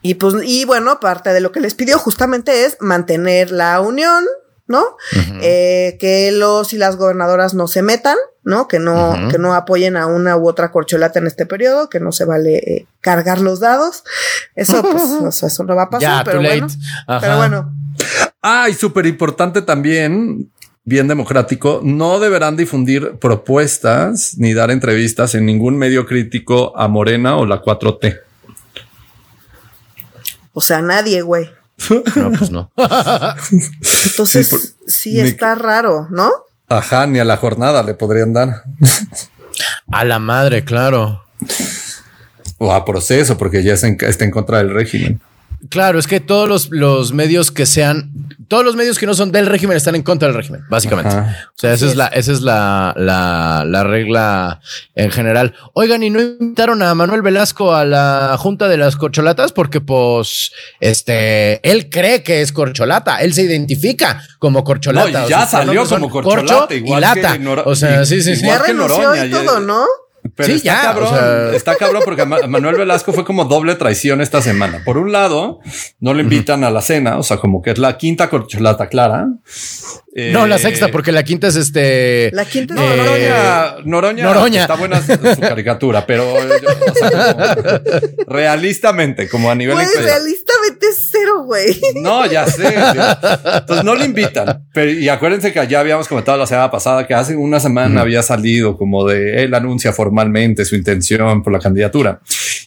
[0.00, 4.24] y pues, y bueno, parte de lo que les pidió justamente es mantener la unión,
[4.66, 4.96] ¿no?
[5.42, 8.68] eh, que los y las gobernadoras no se metan, ¿no?
[8.68, 12.12] Que no, que no apoyen a una u otra corcholata en este periodo, que no
[12.12, 14.04] se vale eh, cargar los dados.
[14.54, 16.66] Eso, pues, eso no va a pasar, pero, bueno,
[17.20, 17.72] pero bueno.
[18.42, 20.50] Ah, y súper importante también,
[20.84, 27.36] bien democrático, no deberán difundir propuestas ni dar entrevistas en ningún medio crítico a Morena
[27.36, 28.20] o la 4T.
[30.52, 31.48] O sea, nadie, güey.
[32.16, 32.70] No, pues no.
[32.76, 36.30] Entonces, sí, está raro, ¿no?
[36.78, 38.64] Ajá, ni a la jornada le podrían dar.
[39.90, 41.24] A la madre, claro.
[42.56, 45.20] O a proceso, porque ya está en contra del régimen.
[45.70, 48.10] Claro, es que todos los, los, medios que sean,
[48.48, 51.14] todos los medios que no son del régimen están en contra del régimen, básicamente.
[51.14, 54.60] O sea, esa es la, esa es la, la, la, regla
[54.96, 55.54] en general.
[55.74, 59.52] Oigan, ¿y no invitaron a Manuel Velasco a la Junta de las Corcholatas?
[59.52, 65.22] Porque, pues, este, él cree que es corcholata, él se identifica como corcholata.
[65.22, 67.38] No, ya salió como corcholata, igual y lata.
[67.64, 68.46] o sea, sí, sí, sí.
[68.46, 69.86] Ya renunció y todo, ¿no?
[70.36, 74.40] Pero sí, está ya, cabrón, está cabrón porque Manuel Velasco fue como doble traición esta
[74.40, 74.82] semana.
[74.84, 75.60] Por un lado,
[75.98, 79.26] no le invitan a la cena, o sea, como que es la quinta corcholata clara.
[80.14, 82.30] no, la sexta, porque la quinta es este.
[82.32, 84.60] La quinta no, Noroña, Noroña, Noroña.
[84.62, 87.36] Está buena su, caricatura, pero o sea,
[88.28, 89.74] realistamente, como a nivel.
[89.74, 90.51] Pues realistamente
[91.44, 91.80] güey.
[91.96, 92.74] No, ya sé.
[92.74, 94.66] Entonces no le invitan.
[94.72, 98.22] Pero, y acuérdense que ya habíamos comentado la semana pasada que hace una semana había
[98.22, 102.20] salido como de él anuncia formalmente su intención por la candidatura.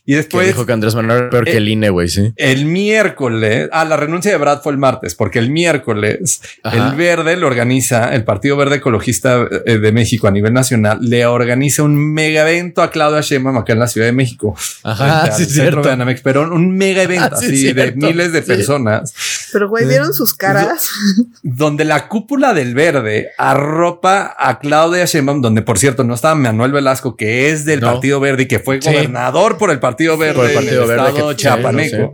[0.05, 0.47] Y después.
[0.47, 2.31] dijo que Andrés Manuel peor que el INE, güey, sí.
[2.35, 3.69] El miércoles.
[3.71, 8.13] Ah, la renuncia de Brad fue el martes, porque el miércoles el Verde lo organiza,
[8.13, 12.81] el Partido Verde Ecologista eh, de México a nivel nacional, le organiza un mega evento
[12.81, 14.55] a Claudia Sheinbaum acá en la Ciudad de México.
[14.83, 15.81] Ajá, sí, cierto.
[16.23, 18.64] pero un mega evento ah, así de miles de personas.
[19.51, 20.89] Pero güey, ¿vieron sus caras?
[21.43, 26.71] Donde la cúpula del Verde arropa a Claudia Sheinbaum, donde por cierto no estaba Manuel
[26.71, 30.54] Velasco, que es del Partido Verde y que fue gobernador por el Partido Verde, el
[30.54, 32.13] Partido Verde estado que, chapaneco.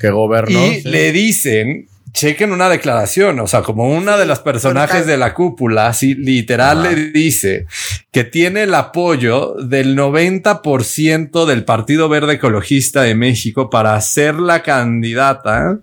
[0.00, 0.66] que gobernó.
[0.66, 5.34] Y le dicen, chequen una declaración, o sea, como una de las personajes de la
[5.34, 7.66] cúpula, así literal le dice
[8.10, 14.62] que tiene el apoyo del 90% del Partido Verde Ecologista de México para ser la
[14.62, 15.78] candidata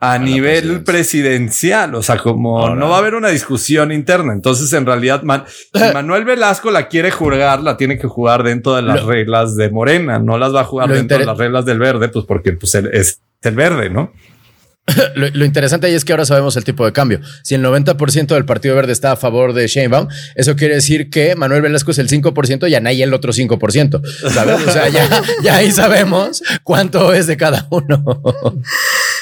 [0.00, 1.94] a, nivel presidencial.
[1.94, 4.32] O sea, como no va a haber una discusión interna.
[4.32, 9.04] Entonces, en realidad, Manuel Velasco la quiere jugar, la tiene que jugar dentro de las
[9.04, 10.18] reglas de Morena.
[10.18, 13.20] No las va a jugar dentro de las reglas del verde, pues porque pues, es
[13.42, 14.12] el verde, ¿no?
[15.14, 17.20] Lo, interesante ahí es que ahora sabemos el tipo de cambio.
[17.42, 21.34] Si el 90% del Partido Verde está a favor de Sheinbaum, eso quiere decir que
[21.36, 24.30] Manuel Velasco es el 5% y Anaya el otro 5%.
[24.30, 24.60] ¿sabes?
[24.66, 28.04] O sea, ya, ya ahí sabemos cuánto es de cada uno.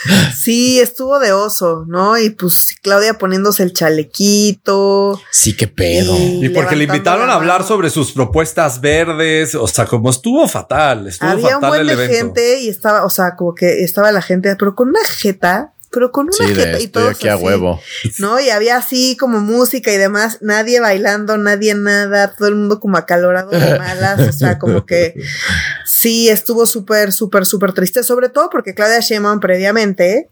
[0.36, 2.18] Sí, estuvo de oso, ¿no?
[2.18, 5.20] Y pues Claudia poniéndose el chalequito.
[5.30, 6.16] Sí, qué pedo.
[6.18, 11.06] Y, porque le invitaron a hablar sobre sus propuestas verdes, o sea, como estuvo fatal,
[11.06, 14.22] estuvo Había fatal un buen de gente y estaba, o sea, como que estaba la
[14.22, 17.80] gente, pero con una jeta pero con una jeta y todo aquí a huevo.
[18.18, 18.40] ¿no?
[18.40, 22.96] Y había así como música y demás, nadie bailando, nadie nada, todo el mundo como
[22.96, 25.14] acalorado de malas, o sea, como que
[26.02, 30.28] sí estuvo súper, súper, súper triste, sobre todo porque Claudia Sheinbaum previamente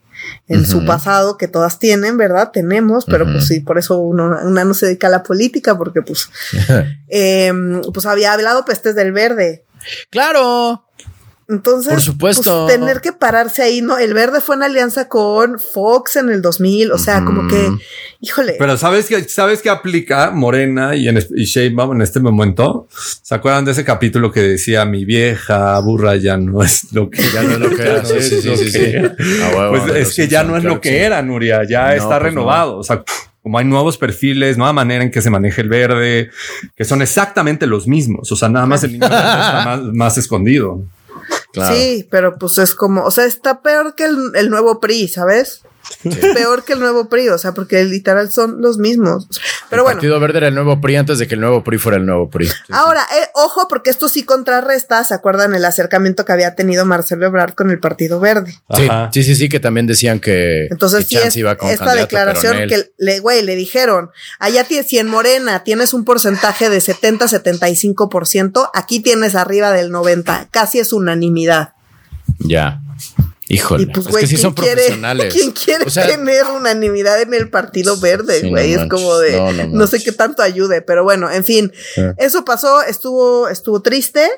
[0.49, 2.51] en su pasado que todas tienen, ¿verdad?
[2.53, 6.03] Tenemos, pero pues sí, por eso uno, una no se dedica a la política porque
[6.03, 6.29] pues,
[7.09, 9.65] em, pues había hablado pestes del verde.
[10.11, 10.85] Claro.
[11.51, 13.99] Entonces, por supuesto, pues, tener que pararse ahí, ¿no?
[13.99, 17.71] El verde fue en alianza con Fox en el 2000, o sea, como que,
[18.21, 18.55] híjole.
[18.57, 22.87] Pero ¿sabes que ¿Sabes qué aplica Morena y, en, y Sheinbaum en este momento?
[23.23, 27.23] ¿Se acuerdan de ese capítulo que decía mi vieja burra ya no es lo que
[27.35, 28.05] ya no es lo que era?
[28.05, 28.93] sí, sí, sí, sí,
[29.71, 32.85] Pues es que ya no es lo que era, Nuria, ya está pues renovado, o
[32.85, 33.03] sea,
[33.43, 36.31] como hay nuevos perfiles, nueva manera en que se maneja el verde,
[36.77, 40.85] que son exactamente los mismos, o sea, nada más el niño está más, más escondido.
[41.53, 45.63] Sí, pero pues es como, o sea, está peor que el, nuevo PRI, ¿sabes?
[46.05, 49.29] Es peor que el nuevo PRI, o sea, porque literal son los mismos.
[49.69, 49.95] Pero bueno.
[49.95, 52.07] El Partido Verde era el nuevo PRI antes de que el nuevo PRI fuera el
[52.07, 52.49] nuevo PRI.
[52.71, 57.27] Ahora, eh, ojo, porque esto sí contrarresta, ¿se acuerdan el acercamiento que había tenido Marcelo
[57.27, 58.55] Ebrard con el Partido Verde?
[58.75, 60.67] Sí, sí, sí, sí, que también decían que.
[60.71, 65.09] Entonces, sí, iba con esta declaración que le, güey, le dijeron, allá tienes, si en
[65.09, 71.75] Morena tienes un porcentaje de 70-75%, aquí tienes arriba del 90%, casi es unanimidad.
[72.39, 72.81] Ya.
[73.53, 75.35] Híjole, pues, es que sí son profesionales.
[75.35, 78.75] ¿Quién quiere tener unanimidad en el Partido Verde, güey?
[78.75, 81.73] es como de no, sé qué tanto ayude, pero bueno, en fin,
[82.17, 84.31] eso pasó, estuvo, estuvo triste.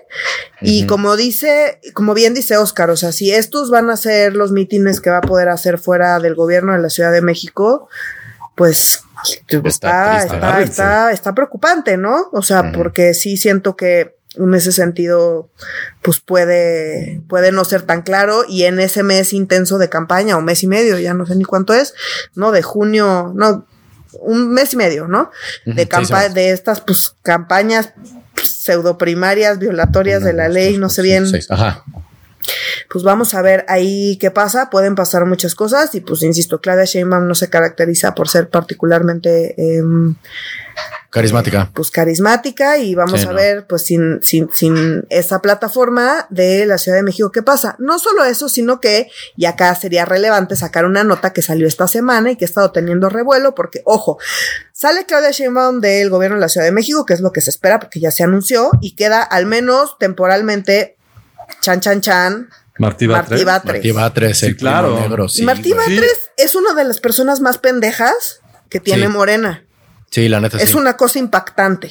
[0.62, 4.51] Y como dice, como bien dice Oscar, o sea, si estos van a ser los
[4.51, 7.90] mítines que va a poder hacer fuera del gobierno de la Ciudad de México,
[8.55, 9.03] pues
[9.62, 12.31] está, está, está, está, preocupante, ¿no?
[12.33, 15.51] O sea, porque sí siento que en ese sentido,
[16.01, 20.40] pues puede, puede no ser tan claro y en ese mes intenso de campaña o
[20.40, 21.95] mes y medio, ya no sé ni cuánto es,
[22.35, 22.53] ¿no?
[22.53, 23.66] De junio, no,
[24.12, 25.31] un mes y medio, ¿no?
[25.66, 27.92] De campaña, de estas, pues, campañas
[28.42, 31.27] pseudo primarias, violatorias de la ley, no sé bien.
[31.49, 31.85] Ajá.
[32.90, 36.85] Pues vamos a ver ahí qué pasa, pueden pasar muchas cosas y pues insisto, Claudia
[36.85, 39.83] Sheinbaum no se caracteriza por ser particularmente eh,
[41.12, 41.70] Carismática.
[41.74, 46.96] Pues carismática y vamos a ver, pues sin, sin, sin esa plataforma de la Ciudad
[46.96, 47.76] de México, ¿qué pasa?
[47.78, 51.87] No solo eso, sino que, y acá sería relevante sacar una nota que salió esta
[51.87, 54.18] semana y que ha estado teniendo revuelo, porque, ojo,
[54.72, 57.50] sale Claudia Sheinbaum del gobierno de la Ciudad de México, que es lo que se
[57.50, 60.96] espera, porque ya se anunció, y queda al menos temporalmente,
[61.60, 63.44] chan, chan, chan, Martí Batres.
[63.44, 64.98] Martí Batres, sí, claro.
[64.98, 69.64] Negro, sí, Martí Batres es una de las personas más pendejas que tiene Morena.
[70.10, 70.58] Sí, la neta.
[70.58, 71.90] Es una cosa impactante.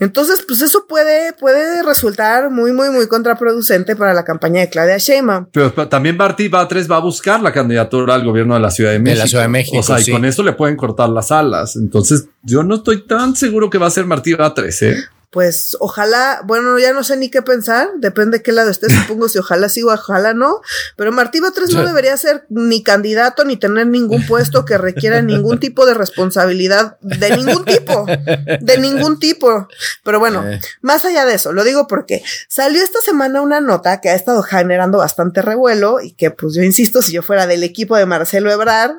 [0.00, 4.96] Entonces, pues eso puede, puede resultar muy, muy, muy contraproducente para la campaña de Claudia
[4.98, 5.46] Sheinbaum.
[5.52, 8.98] Pero, también Martí Batres va a buscar la candidatura al gobierno de la Ciudad de
[8.98, 9.18] México.
[9.18, 9.78] De la Ciudad de México.
[9.78, 11.76] O sea, y con eso le pueden cortar las alas.
[11.76, 14.96] Entonces, yo no estoy tan seguro que va a ser Martí Batres, ¿eh?
[15.30, 19.28] Pues ojalá, bueno, ya no sé ni qué pensar, depende de qué lado esté, supongo
[19.28, 20.60] si ojalá sí o ojalá no,
[20.96, 25.58] pero Martí Batres no debería ser ni candidato ni tener ningún puesto que requiera ningún
[25.60, 28.06] tipo de responsabilidad, de ningún tipo,
[28.60, 29.68] de ningún tipo.
[30.04, 30.60] Pero bueno, eh.
[30.80, 34.42] más allá de eso, lo digo porque salió esta semana una nota que ha estado
[34.42, 38.50] generando bastante revuelo y que pues yo insisto, si yo fuera del equipo de Marcelo
[38.50, 38.92] Ebrard,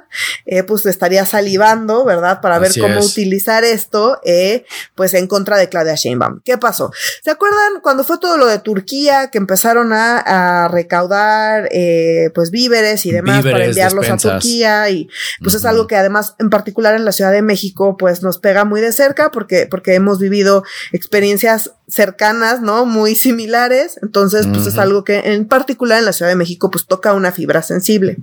[0.45, 2.41] eh, pues estaría salivando, ¿verdad?
[2.41, 6.16] Para ver cómo utilizar esto, eh, pues en contra de Claudia Sheinbaum.
[6.43, 6.91] ¿Qué pasó?
[7.23, 13.05] ¿Se acuerdan cuando fue todo lo de Turquía que empezaron a, recaudar eh, pues víveres
[13.05, 14.89] y demás para enviarlos a Turquía?
[14.89, 15.09] Y
[15.41, 18.65] pues es algo que además en particular en la Ciudad de México pues nos pega
[18.65, 22.85] muy de cerca porque, porque hemos vivido experiencias cercanas, ¿no?
[22.85, 23.99] Muy similares.
[24.01, 27.31] Entonces pues es algo que en particular en la Ciudad de México pues toca una
[27.31, 28.17] fibra sensible.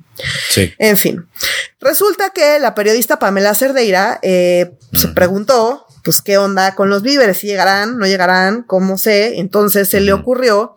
[0.51, 0.73] Sí.
[0.79, 1.27] En fin,
[1.81, 7.39] resulta que la periodista Pamela Cerdeira eh, se preguntó pues qué onda con los víveres,
[7.39, 9.39] si llegarán, no llegarán, cómo sé.
[9.39, 10.77] Entonces se le ocurrió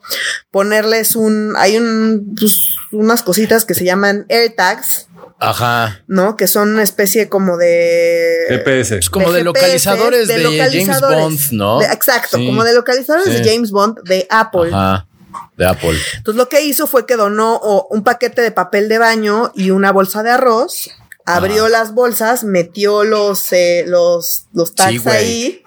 [0.51, 2.55] ponerles un, hay un, pues,
[2.91, 5.07] unas cositas que se llaman AirTags.
[5.39, 6.01] Ajá.
[6.07, 6.35] ¿No?
[6.35, 8.45] Que son una especie como de.
[8.47, 8.97] GPS.
[8.97, 11.81] Es como de, localizadores de, James Bond, ¿no?
[11.81, 14.69] exacto, como de localizadores de James Bond de Apple.
[14.73, 15.07] Ajá
[15.55, 15.97] de Apple.
[16.17, 17.59] Entonces lo que hizo fue que donó
[17.89, 20.89] un paquete de papel de baño y una bolsa de arroz
[21.27, 25.63] abrió las bolsas, metió los, eh, los, los tags ahí.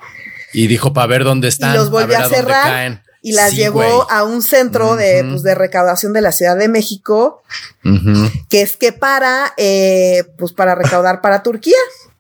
[0.53, 1.75] Y dijo para ver dónde están.
[1.75, 3.05] Y los volvió a, cerrar.
[3.23, 7.42] Y las llevó a un centro de, pues, de recaudación de la Ciudad de México,
[8.49, 11.77] que es que para, eh, pues para recaudar para Turquía.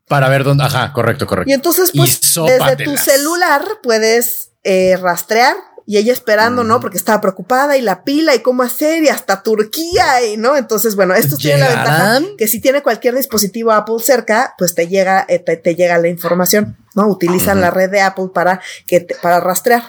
[0.06, 1.50] Para ver dónde, ajá, correcto, correcto.
[1.50, 6.80] Y entonces, pues, desde tu celular puedes eh, rastrear y ella esperando, ¿no?
[6.80, 10.56] Porque estaba preocupada y la pila y cómo hacer y hasta Turquía y, ¿no?
[10.56, 14.88] Entonces, bueno, esto tiene la ventaja que si tiene cualquier dispositivo Apple cerca, pues te
[14.88, 17.08] llega, eh, te, llega la información, ¿no?
[17.08, 19.82] Utilizan la red de Apple para que para rastrear.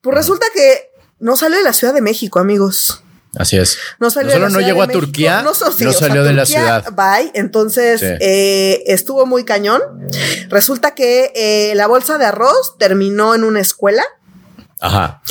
[0.00, 3.02] Pues resulta que no salió de la Ciudad de México, amigos.
[3.36, 3.78] Así es.
[3.98, 6.92] No salió solo no llegó a Turquía, no, salió de la ciudad.
[6.92, 7.30] Bye.
[7.34, 9.80] Entonces eh, estuvo muy cañón.
[10.48, 14.02] Resulta que eh, la bolsa de arroz terminó en una escuela.
[14.80, 15.22] Ajá.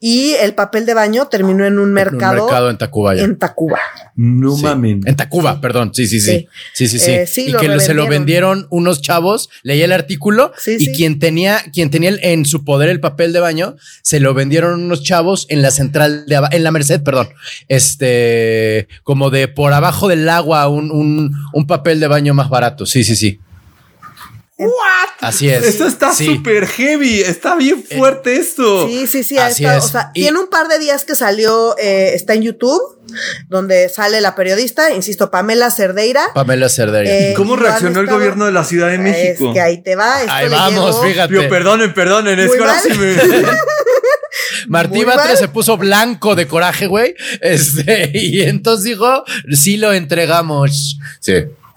[0.00, 2.34] Y el papel de baño terminó en un mercado.
[2.34, 3.16] En un mercado en Tacuba.
[3.16, 3.80] En Tacuba.
[4.16, 4.98] No mames.
[5.06, 5.92] En Tacuba, perdón.
[5.94, 6.46] Sí, sí, sí.
[6.74, 7.10] Sí, sí, sí.
[7.10, 9.48] Eh, y que se lo vendieron unos chavos.
[9.62, 13.76] Leí el artículo y quien tenía, quien tenía en su poder el papel de baño,
[14.02, 17.30] se lo vendieron unos chavos en la central de en la Merced, perdón.
[17.68, 22.84] Este, como de por abajo del agua, un, un, un papel de baño más barato.
[22.84, 23.40] Sí, sí, sí.
[24.56, 25.08] ¿What?
[25.20, 25.64] Así es.
[25.64, 27.20] Esto está súper heavy.
[27.22, 28.86] Está bien eh, fuerte esto.
[28.88, 29.36] Sí, sí, sí.
[29.36, 32.80] Así O sea, tiene un par de días que salió, eh, está en YouTube,
[33.48, 36.22] donde sale la periodista, insisto, Pamela Cerdeira.
[36.34, 37.10] Pamela Cerdeira.
[37.10, 39.48] Eh, ¿Cómo reaccionó el gobierno de la Ciudad de México?
[39.48, 40.18] Es que ahí te va.
[40.28, 41.48] ahí vamos, fíjate.
[41.48, 42.38] perdonen, perdonen.
[42.38, 43.16] Es que ahora sí me.
[44.68, 47.14] Martí Batres se puso blanco de coraje, güey.
[47.40, 50.98] Este, y entonces dijo, sí lo entregamos.
[51.20, 51.34] Sí.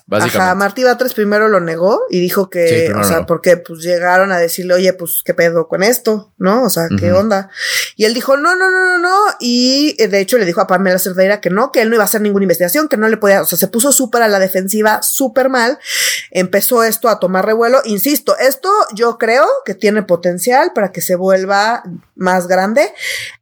[0.10, 4.38] Ajá, Martí Batres primero lo negó y dijo que, o sea, porque pues llegaron a
[4.38, 6.64] decirle, oye, pues qué pedo con esto, ¿no?
[6.64, 7.50] O sea, qué onda.
[7.98, 9.18] Y él dijo, no, no, no, no, no.
[9.42, 12.04] Y eh, de hecho le dijo a Pamela Cerdeira que no, que él no iba
[12.04, 14.40] a hacer ninguna investigación, que no le podía, o sea, se puso súper a la
[14.40, 15.78] defensiva, súper mal.
[16.32, 17.82] Empezó esto a tomar revuelo.
[17.84, 21.84] Insisto, esto yo creo que tiene potencial para que se vuelva
[22.16, 22.94] más grande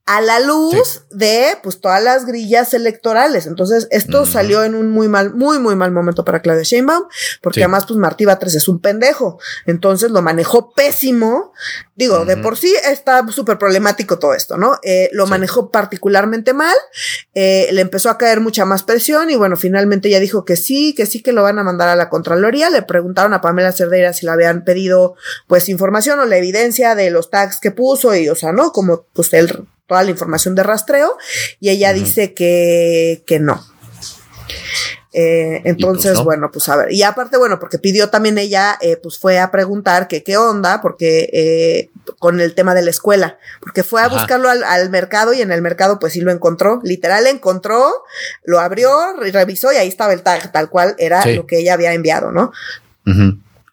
[0.07, 3.47] a la luz de pues todas las grillas electorales.
[3.47, 7.05] Entonces, esto salió en un muy mal, muy, muy mal momento para Claudia Sheinbaum,
[7.41, 9.39] porque además, pues Martí Batres es un pendejo.
[9.65, 11.53] Entonces lo manejó pésimo.
[11.95, 14.77] Digo, de por sí está súper problemático todo esto, ¿no?
[14.83, 16.75] Eh, lo manejó particularmente mal,
[17.33, 20.93] eh, le empezó a caer mucha más presión y bueno, finalmente ella dijo que sí,
[20.93, 22.69] que sí que lo van a mandar a la Contraloría.
[22.69, 25.15] Le preguntaron a Pamela Cerdeira si le habían pedido
[25.47, 28.71] pues información o la evidencia de los tags que puso y, o sea, ¿no?
[28.71, 31.17] Como pues él toda la información de rastreo
[31.59, 33.63] y ella dice que, que no.
[35.17, 38.97] Eh, entonces, pues bueno, pues a ver, y aparte, bueno, porque pidió también ella, eh,
[38.97, 43.39] pues fue a preguntar que qué onda, porque eh, con el tema de la escuela,
[43.61, 47.27] porque fue a buscarlo al, mercado y en el mercado pues sí lo encontró, literal
[47.27, 48.03] encontró,
[48.43, 48.91] lo abrió,
[49.31, 52.51] revisó y ahí estaba el tag, tal cual era lo que ella había enviado, ¿no?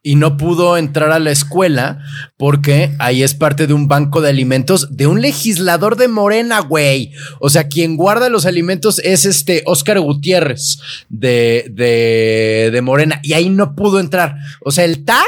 [0.02, 2.00] Y no pudo entrar a la escuela
[2.36, 7.12] porque ahí es parte de un banco de alimentos de un legislador de Morena, güey.
[7.38, 13.34] O sea, quien guarda los alimentos es este Oscar Gutiérrez de, de, de Morena y
[13.34, 14.36] ahí no pudo entrar.
[14.60, 15.26] O sea, el tag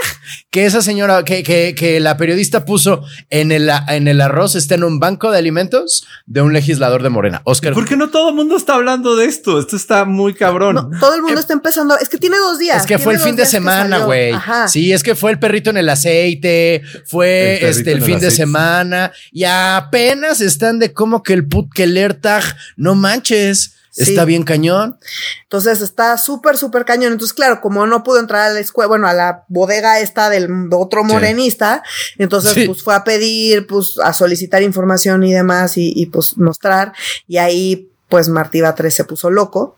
[0.50, 4.74] que esa señora, que, que, que la periodista puso en el, en el arroz está
[4.74, 7.74] en un banco de alimentos de un legislador de Morena, Oscar.
[7.74, 9.60] ¿Por qué no todo el mundo está hablando de esto?
[9.60, 10.90] Esto está muy cabrón.
[10.98, 11.96] todo el mundo está empezando.
[11.98, 12.82] Es que tiene dos días.
[12.82, 14.32] Es que fue el fin de semana, güey.
[14.68, 18.30] Sí, es que fue el perrito en el aceite, fue el este el fin de
[18.30, 22.44] semana y apenas están de como que el put que el AirTag,
[22.76, 23.72] no manches.
[23.96, 24.98] Está bien cañón.
[25.44, 27.12] Entonces está súper, súper cañón.
[27.12, 30.48] Entonces, claro, como no pudo entrar a la escuela, bueno, a la bodega esta del
[30.72, 31.84] otro morenista,
[32.18, 36.92] entonces pues fue a pedir, pues a solicitar información y demás y, y pues mostrar.
[37.28, 39.76] Y ahí, pues Martí 3 se puso loco.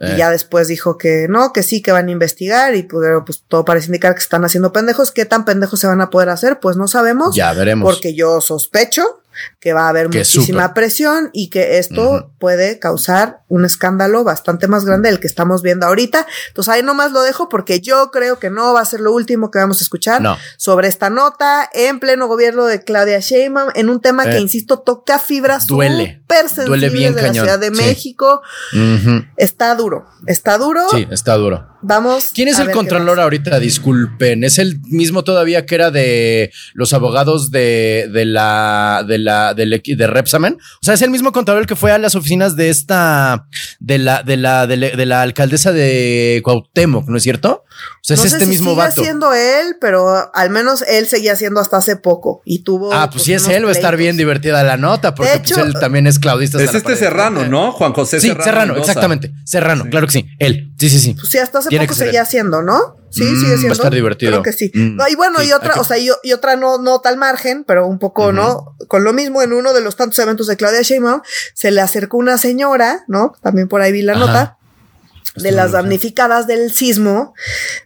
[0.00, 0.14] Y eh.
[0.16, 3.64] ya después dijo que no, que sí, que van a investigar y pues, pues todo
[3.64, 5.12] parece indicar que están haciendo pendejos.
[5.12, 6.60] ¿Qué tan pendejos se van a poder hacer?
[6.60, 7.34] Pues no sabemos.
[7.34, 7.90] Ya veremos.
[7.90, 9.20] Porque yo sospecho
[9.60, 14.84] que va a haber muchísima presión y que esto puede causar un escándalo bastante más
[14.84, 16.26] grande del que estamos viendo ahorita.
[16.48, 19.50] Entonces ahí nomás lo dejo porque yo creo que no va a ser lo último
[19.50, 20.22] que vamos a escuchar
[20.56, 24.80] sobre esta nota en pleno gobierno de Claudia Sheinbaum en un tema que, eh, insisto,
[24.80, 26.22] toca fibras duele,
[26.64, 28.42] duele bien de la Ciudad de México.
[29.36, 30.88] Está duro, está duro.
[30.90, 31.75] Sí, está duro.
[31.88, 32.32] Vamos.
[32.34, 33.60] ¿Quién es el controlador ahorita?
[33.60, 34.42] Disculpen.
[34.42, 40.06] ¿Es el mismo todavía que era de los abogados de, de la de la de
[40.08, 40.54] Repsamen?
[40.54, 43.46] O sea, es el mismo controlador que fue a las oficinas de esta
[43.78, 47.62] de la de la de, la alcaldesa de Cuauhtémoc, ¿no es cierto?
[47.96, 49.02] O sea, es este mismo sigue vato.
[49.02, 53.24] siendo él, pero al menos él seguía siendo hasta hace poco y tuvo Ah, pues,
[53.24, 56.18] si es él va a estar bien divertida la nota porque pues, él también es
[56.18, 56.62] claudista.
[56.62, 57.72] Es este Serrano, ¿no?
[57.72, 58.42] Juan José Serrano.
[58.42, 59.32] Sí, Serrano, exactamente.
[59.44, 60.28] Serrano, claro que sí.
[60.38, 60.72] Él.
[60.78, 61.14] Sí, sí, sí.
[61.14, 62.96] Pues sí, hasta hace poco seguía siendo, ¿no?
[63.10, 63.68] Sí, mm, sigue siendo.
[63.68, 64.32] Va a estar divertido.
[64.32, 64.70] Creo que sí.
[64.74, 65.00] Mm.
[65.10, 68.32] y bueno, y otra, o sea, y, otra no, no tal margen, pero un poco,
[68.32, 68.76] ¿no?
[68.88, 71.22] Con lo mismo, en uno de los tantos eventos de Claudia Sheinbaum,
[71.54, 73.32] se le acercó una señora, ¿no?
[73.42, 74.58] También por ahí vi la nota
[75.36, 77.34] de las damnificadas del sismo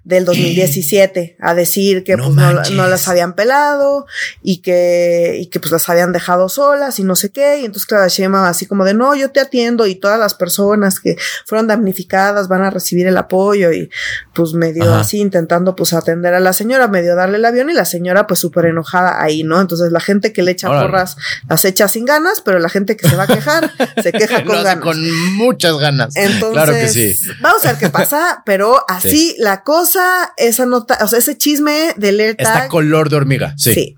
[0.04, 4.06] del 2017 a decir que no, pues, no, las habían pelado
[4.42, 7.58] y que, y que pues las habían dejado solas y no sé qué.
[7.58, 11.00] Y entonces Clara Shema así como de no, yo te atiendo y todas las personas
[11.00, 13.90] que fueron damnificadas van a recibir el apoyo y
[14.32, 17.84] pues medio así intentando pues atender a la señora, medio darle el avión y la
[17.84, 19.60] señora pues súper enojada ahí, ¿no?
[19.60, 21.16] Entonces la gente que le echa porras
[21.48, 23.72] las echa sin ganas, pero la gente que se va a quejar
[24.02, 24.84] se queja con ganas.
[24.84, 26.14] Con muchas ganas.
[26.16, 30.98] Entonces, claro que sí Vamos a ver qué pasa, pero así la cosa, esa nota,
[31.02, 32.46] o sea, ese chisme del AirTag.
[32.46, 33.54] Está color de hormiga.
[33.56, 33.74] Sí.
[33.74, 33.96] Sí.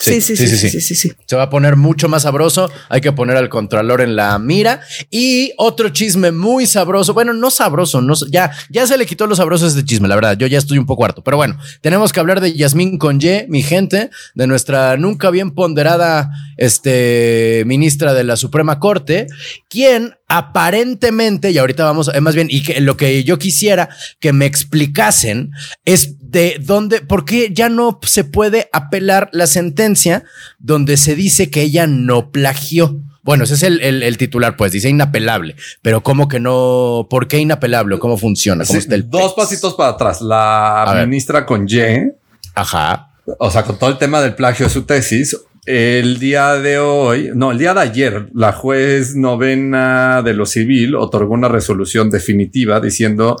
[0.00, 2.70] Sí sí sí, sí sí sí, Se va a poner mucho más sabroso.
[2.88, 4.80] Hay que poner al contralor en la mira.
[5.10, 7.12] Y otro chisme muy sabroso.
[7.12, 10.38] Bueno, no sabroso, no, ya, ya se le quitó los sabrosos este chisme, la verdad.
[10.38, 11.22] Yo ya estoy un poco harto.
[11.22, 16.30] Pero bueno, tenemos que hablar de Yasmín Conye, mi gente, de nuestra nunca bien ponderada
[16.56, 19.26] este, ministra de la Suprema Corte,
[19.68, 23.88] quien aparentemente, y ahorita vamos, eh, más bien, y que lo que yo quisiera
[24.20, 25.50] que me explicasen
[25.84, 30.22] es de dónde, por qué ya no se puede apelar la sentencia
[30.60, 33.00] donde se dice que ella no plagió.
[33.24, 37.08] Bueno, ese es el, titular, pues dice inapelable, pero ¿cómo que no?
[37.10, 37.98] ¿Por qué inapelable?
[37.98, 38.64] ¿Cómo funciona?
[38.64, 40.20] ¿Cómo está el dos pasitos para atrás.
[40.22, 42.12] La ministra con Y.
[42.54, 43.10] Ajá.
[43.38, 45.36] O sea, con todo el tema del plagio de su tesis,
[45.70, 50.94] el día de hoy, no, el día de ayer, la juez novena de lo civil
[50.96, 53.36] otorgó una resolución definitiva diciendo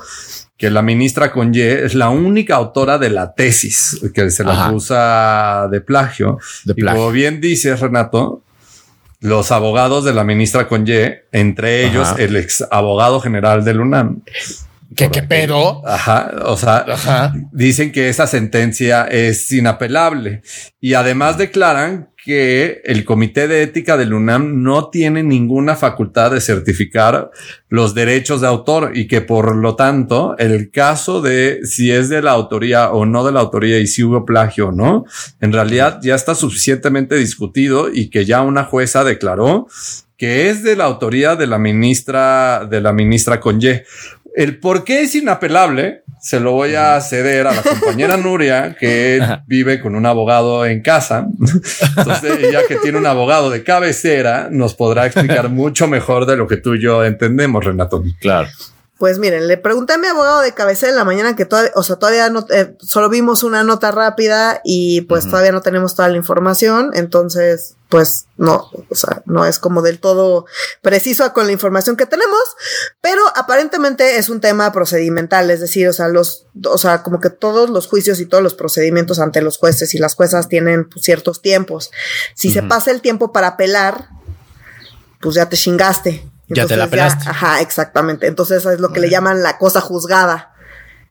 [0.56, 5.68] que la ministra Conye es la única autora de la tesis que se la acusa
[5.70, 6.38] de plagio.
[6.66, 8.44] Y como bien dice Renato,
[9.20, 14.22] los abogados de la ministra Conye, entre ellos el ex abogado general del UNAM,
[14.96, 15.86] ¿Qué, qué pedo?
[15.86, 20.42] Ajá, o sea, dicen que esa sentencia es inapelable.
[20.80, 26.40] Y además declaran que el Comité de Ética del UNAM no tiene ninguna facultad de
[26.40, 27.30] certificar
[27.68, 32.22] los derechos de autor y que por lo tanto el caso de si es de
[32.22, 35.04] la autoría o no de la autoría y si hubo plagio o no,
[35.40, 39.66] en realidad ya está suficientemente discutido y que ya una jueza declaró
[40.20, 43.84] que es de la autoría de la ministra de la ministra Conye.
[44.34, 49.20] El por qué es inapelable se lo voy a ceder a la compañera Nuria, que
[49.46, 51.26] vive con un abogado en casa.
[51.96, 56.46] Entonces, ella que tiene un abogado de cabecera, nos podrá explicar mucho mejor de lo
[56.46, 58.04] que tú y yo entendemos, Renato.
[58.20, 58.48] Claro.
[59.00, 61.82] Pues miren, le pregunté a mi abogado de cabecera en la mañana que todavía, o
[61.82, 66.10] sea, todavía no, eh, solo vimos una nota rápida y pues todavía no tenemos toda
[66.10, 70.44] la información, entonces, pues no, o sea, no es como del todo
[70.82, 72.42] preciso con la información que tenemos,
[73.00, 77.30] pero aparentemente es un tema procedimental, es decir, o sea, los, o sea, como que
[77.30, 81.06] todos los juicios y todos los procedimientos ante los jueces y las juezas tienen pues,
[81.06, 81.90] ciertos tiempos.
[82.34, 84.10] Si se pasa el tiempo para apelar,
[85.22, 87.28] pues ya te chingaste ya te la pelaste.
[87.28, 88.26] ajá, exactamente.
[88.26, 90.50] Entonces eso es lo que le llaman la cosa juzgada.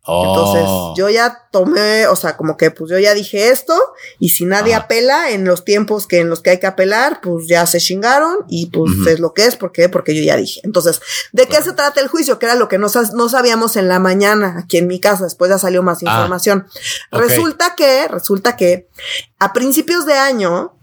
[0.08, 0.94] Entonces, oh.
[0.98, 3.76] yo ya tomé, o sea, como que pues yo ya dije esto,
[4.18, 7.48] y si nadie apela en los tiempos que en los que hay que apelar, pues
[7.48, 9.88] ya se chingaron, y pues es lo que es, ¿por qué?
[9.88, 10.62] Porque yo ya dije.
[10.64, 11.00] Entonces,
[11.32, 12.40] ¿de qué se trata el juicio?
[12.40, 15.52] Que era lo que no, no, sabíamos en la mañana aquí en mi casa, después
[15.52, 16.10] ya salió más ah.
[16.10, 16.68] información.
[17.12, 18.88] Resulta que, resulta que
[19.38, 20.74] a principios de año,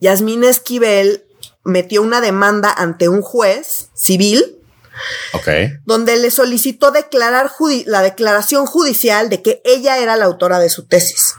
[0.00, 1.23] Yasmín Esquivel
[1.64, 4.58] metió una demanda ante un juez civil
[5.84, 7.50] donde le solicitó declarar
[7.86, 11.34] la declaración judicial de que ella era la autora de su tesis.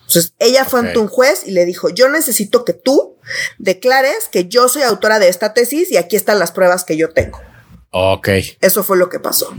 [0.00, 3.16] Entonces, ella fue ante un juez y le dijo, yo necesito que tú
[3.58, 7.10] declares que yo soy autora de esta tesis y aquí están las pruebas que yo
[7.10, 7.40] tengo.
[7.90, 8.28] Ok.
[8.60, 9.54] Eso fue lo que pasó.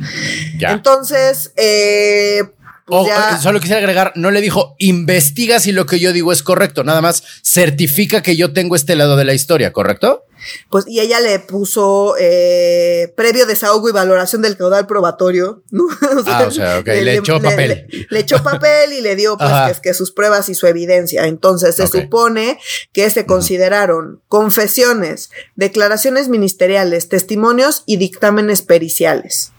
[0.59, 2.43] Entonces, eh,
[2.85, 6.83] pues solo quisiera agregar, no le dijo, investiga si lo que yo digo es correcto,
[6.83, 10.25] nada más certifica que yo tengo este lado de la historia, ¿correcto?
[10.69, 15.85] Pues, y ella le puso eh, previo desahogo y valoración del caudal probatorio, ¿no?
[16.25, 17.87] ah, o sea, le, echó papel.
[18.09, 21.27] Le, echó papel y le dio, pues, que, sus pruebas y su evidencia.
[21.27, 22.59] Entonces, se supone
[22.91, 29.51] que se consideraron confesiones, declaraciones ministeriales, testimonios y dictámenes periciales.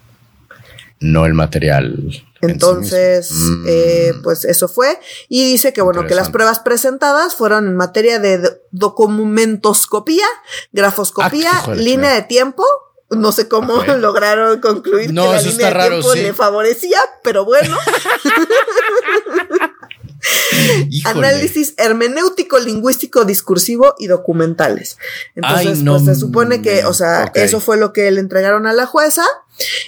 [1.02, 3.32] No el material entonces,
[3.68, 4.22] eh, mm.
[4.22, 4.98] pues eso fue.
[5.28, 10.26] Y dice que, bueno, que las pruebas presentadas fueron en materia de documentoscopía,
[10.72, 12.64] grafoscopía, ah, línea de tiempo.
[13.10, 17.78] No sé cómo lograron concluir que la línea de tiempo le favorecía, pero bueno.
[21.04, 24.98] Análisis hermenéutico, lingüístico, discursivo y documentales.
[25.34, 28.86] Entonces, pues se supone que, o sea, eso fue lo que le entregaron a la
[28.86, 29.24] jueza.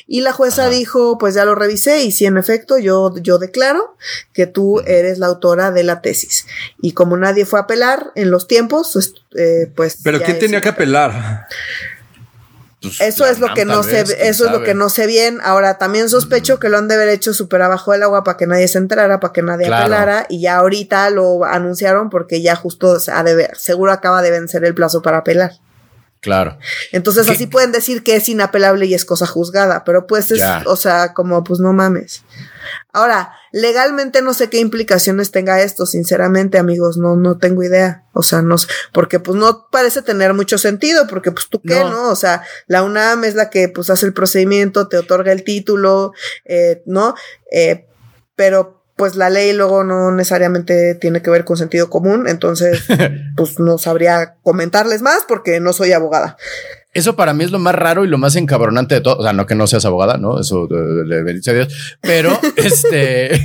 [0.07, 3.97] Y la jueza dijo, pues ya lo revisé y sí, en efecto, yo, yo declaro
[4.35, 6.47] que tú eres la autora de la tesis.
[6.83, 9.15] Y como nadie fue a apelar en los tiempos, pues...
[9.37, 11.49] Eh, pues ¿Pero quién tenía que apelar?
[12.85, 15.41] Pues, eso es lo que no sé, eso es lo que no sé bien.
[15.43, 18.47] Ahora también sospecho que lo han de haber hecho súper abajo del agua para que
[18.47, 22.97] nadie se enterara, para que nadie apelara, y ya ahorita lo anunciaron porque ya justo
[23.13, 25.53] ha de ver, seguro acaba de vencer el plazo para apelar.
[26.25, 26.57] Claro.
[26.91, 30.75] Entonces así pueden decir que es inapelable y es cosa juzgada, pero pues es, o
[30.75, 32.23] sea, como pues no mames.
[32.95, 38.07] Ahora, legalmente no sé qué implicaciones tenga esto, sinceramente, amigos, no, no tengo idea.
[38.15, 38.57] O sea, no,
[38.93, 42.09] porque pues no parece tener mucho sentido, porque pues tú qué, ¿no?
[42.09, 46.15] O sea, la UNAM es la que pues hace el procedimiento, te otorga el título,
[46.47, 47.15] eh, ¿no?
[47.53, 47.87] Eh,
[48.35, 52.83] pero pues la ley luego no necesariamente tiene que ver con sentido común, entonces
[53.37, 56.37] pues no sabría comentarles más porque no soy abogada.
[56.95, 59.17] Eso para mí es lo más raro y lo más encabronante de todo.
[59.17, 60.41] O sea, no que no seas abogada, ¿no?
[60.41, 61.97] Eso le bendice a Dios.
[62.01, 63.31] Pero, este,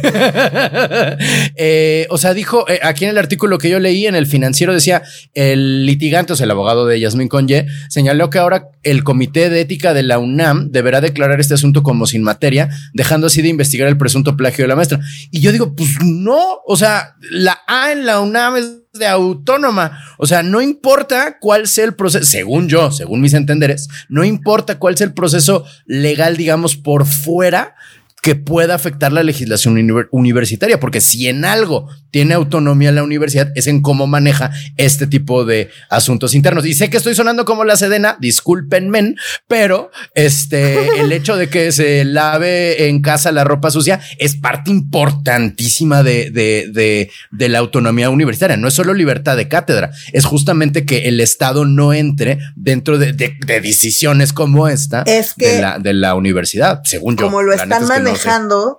[1.56, 4.74] eh, o sea, dijo, eh, aquí en el artículo que yo leí en el financiero
[4.74, 5.02] decía,
[5.34, 9.62] el litigante, o sea, el abogado de Yasmin Conye, señaló que ahora el Comité de
[9.62, 13.88] Ética de la UNAM deberá declarar este asunto como sin materia, dejando así de investigar
[13.88, 15.00] el presunto plagio de la maestra.
[15.32, 20.00] Y yo digo, pues no, o sea, la A en la UNAM es de autónoma.
[20.18, 24.78] O sea, no importa cuál sea el proceso, según yo, según mis entenderes, no importa
[24.78, 27.76] cuál sea el proceso legal, digamos, por fuera
[28.22, 29.78] que pueda afectar la legislación
[30.11, 35.45] universitaria, porque si en algo tiene autonomía la universidad es en cómo maneja este tipo
[35.45, 36.65] de asuntos internos.
[36.65, 39.15] Y sé que estoy sonando como la sedena, discúlpenme,
[39.47, 44.72] pero este, el hecho de que se lave en casa la ropa sucia es parte
[44.72, 48.57] importantísima de, de, de, de la autonomía universitaria.
[48.57, 53.13] No es solo libertad de cátedra, es justamente que el Estado no entre dentro de,
[53.13, 57.26] decisiones como esta de, la, de la universidad, según yo.
[57.26, 58.09] Como lo están manejando,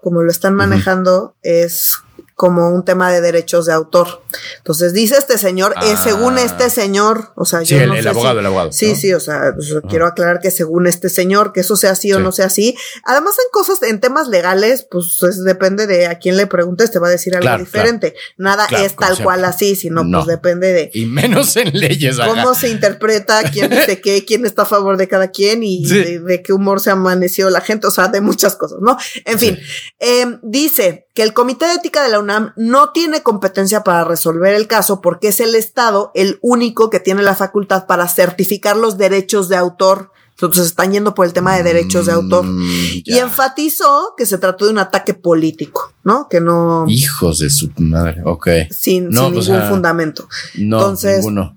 [0.03, 1.99] como lo están manejando, es
[2.41, 4.23] como un tema de derechos de autor.
[4.57, 6.43] Entonces dice este señor, eh, según ah.
[6.43, 8.73] este señor, o sea, yo el, no el abogado, el abogado.
[8.73, 9.55] Sí, sí, o sea,
[9.91, 12.75] quiero aclarar que según este señor, que eso sea así o no sea así.
[13.05, 17.09] Además, en cosas, en temas legales, pues depende de a quién le preguntes, te va
[17.09, 18.15] a decir algo diferente.
[18.39, 20.91] Nada es tal cual así, sino pues depende de.
[20.95, 22.17] Y menos en leyes.
[22.25, 26.43] Cómo se interpreta, quién dice qué, quién está a favor de cada quien y de,
[26.43, 28.97] qué humor se amaneció la gente, o sea, de muchas cosas, ¿no?
[29.27, 29.59] En fin,
[29.99, 34.55] em, dice que el Comité de Ética de la UNAM no tiene competencia para resolver
[34.55, 38.99] el caso porque es el Estado el único que tiene la facultad para certificar los
[38.99, 40.13] derechos de autor.
[40.33, 42.45] Entonces están yendo por el tema de derechos de autor.
[42.45, 46.29] Mm, y enfatizó que se trató de un ataque político, ¿no?
[46.29, 46.87] Que no.
[46.89, 48.23] Hijos de su madre.
[48.25, 48.49] Ok.
[48.71, 50.27] Sin, ningún fundamento.
[50.57, 51.57] No, Entonces, ninguno.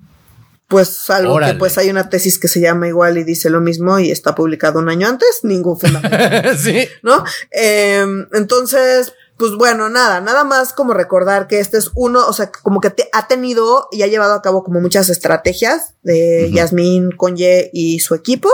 [0.67, 3.99] Pues salvo que pues hay una tesis que se llama igual y dice lo mismo
[3.99, 6.17] y está publicado un año antes, ningún fundamento.
[6.57, 6.87] sí.
[7.03, 7.23] ¿No?
[7.51, 9.13] Em, entonces,
[9.43, 12.91] pues bueno, nada, nada más como recordar que este es uno, o sea, como que
[12.91, 17.99] te ha tenido y ha llevado a cabo como muchas estrategias de Yasmín Conye y
[17.99, 18.49] su equipo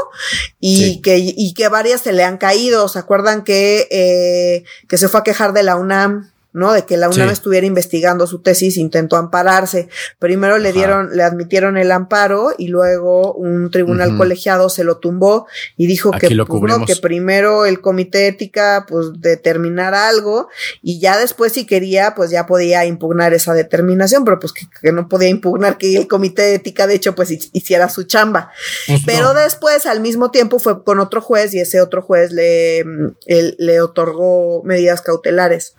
[0.60, 2.88] y que y que varias se le han caído.
[2.88, 6.32] ¿Se acuerdan que eh, que se fue a quejar de la UNAM?
[6.52, 6.74] ¿No?
[6.74, 9.88] De que la UNAM estuviera investigando su tesis, intentó ampararse.
[10.18, 15.48] Primero le dieron, le admitieron el amparo y luego un tribunal colegiado se lo tumbó
[15.78, 20.50] y dijo que, pues, que primero el comité ética pues determinara algo
[20.82, 25.08] y ya después si quería pues ya podía impugnar esa determinación, pero pues que, no
[25.08, 28.52] podía impugnar que el comité ética de hecho pues hiciera su chamba.
[28.88, 32.84] Pues pero después al mismo tiempo fue con otro juez y ese otro juez le,
[33.28, 35.76] le otorgó medidas cautelares.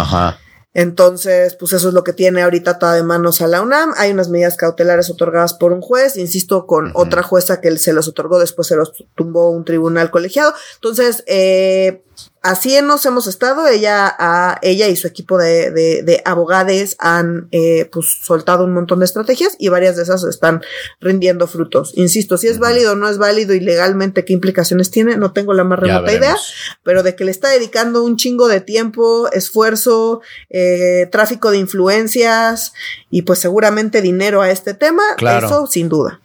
[0.00, 0.38] Ajá.
[0.72, 3.92] Entonces, pues eso es lo que tiene ahorita toda de manos a la UNAM.
[3.96, 8.06] Hay unas medidas cautelares otorgadas por un juez, insisto, con otra jueza que se los
[8.06, 10.54] otorgó, después se los tumbó un tribunal colegiado.
[10.76, 12.04] Entonces, eh,
[12.42, 13.66] así nos hemos estado.
[13.66, 16.60] Ella, a, ella y su equipo de, de, de abogados
[16.98, 20.62] han eh, pues soltado un montón de estrategias y varias de esas están
[21.00, 21.92] rindiendo frutos.
[21.96, 25.54] Insisto, si es válido o no es válido y legalmente qué implicaciones tiene, no tengo
[25.54, 26.36] la más remota idea,
[26.82, 30.20] pero de que le está dedicando un chingo de tiempo, esfuerzo,
[30.50, 32.72] eh, tráfico de influencias
[33.10, 36.20] y pues seguramente dinero a este tema, eso sin duda.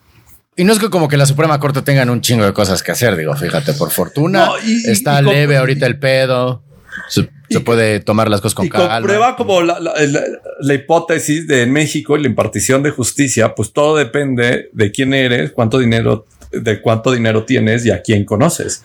[0.58, 2.92] Y no es que como que la Suprema Corte tengan un chingo de cosas que
[2.92, 4.52] hacer, digo, fíjate, por fortuna
[4.86, 6.64] está leve ahorita el pedo.
[7.10, 9.02] Se, puede tomar las cosas con calma.
[9.02, 14.70] Prueba como la, la, hipótesis de México y la impartición de justicia, pues todo depende
[14.72, 16.26] de quién eres, cuánto dinero
[16.62, 18.84] de cuánto dinero tienes y a quién conoces.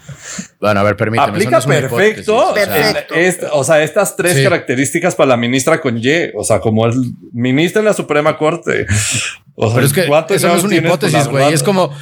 [0.60, 1.30] Bueno, a ver, permíteme.
[1.30, 2.54] Aplica perfecto.
[3.52, 6.96] O sea, estas tres características para la ministra con Y, o sea, como es
[7.32, 8.86] ministra en la Suprema Corte,
[9.56, 11.52] pero es que eso no es una hipótesis, güey.
[11.52, 11.94] Es como,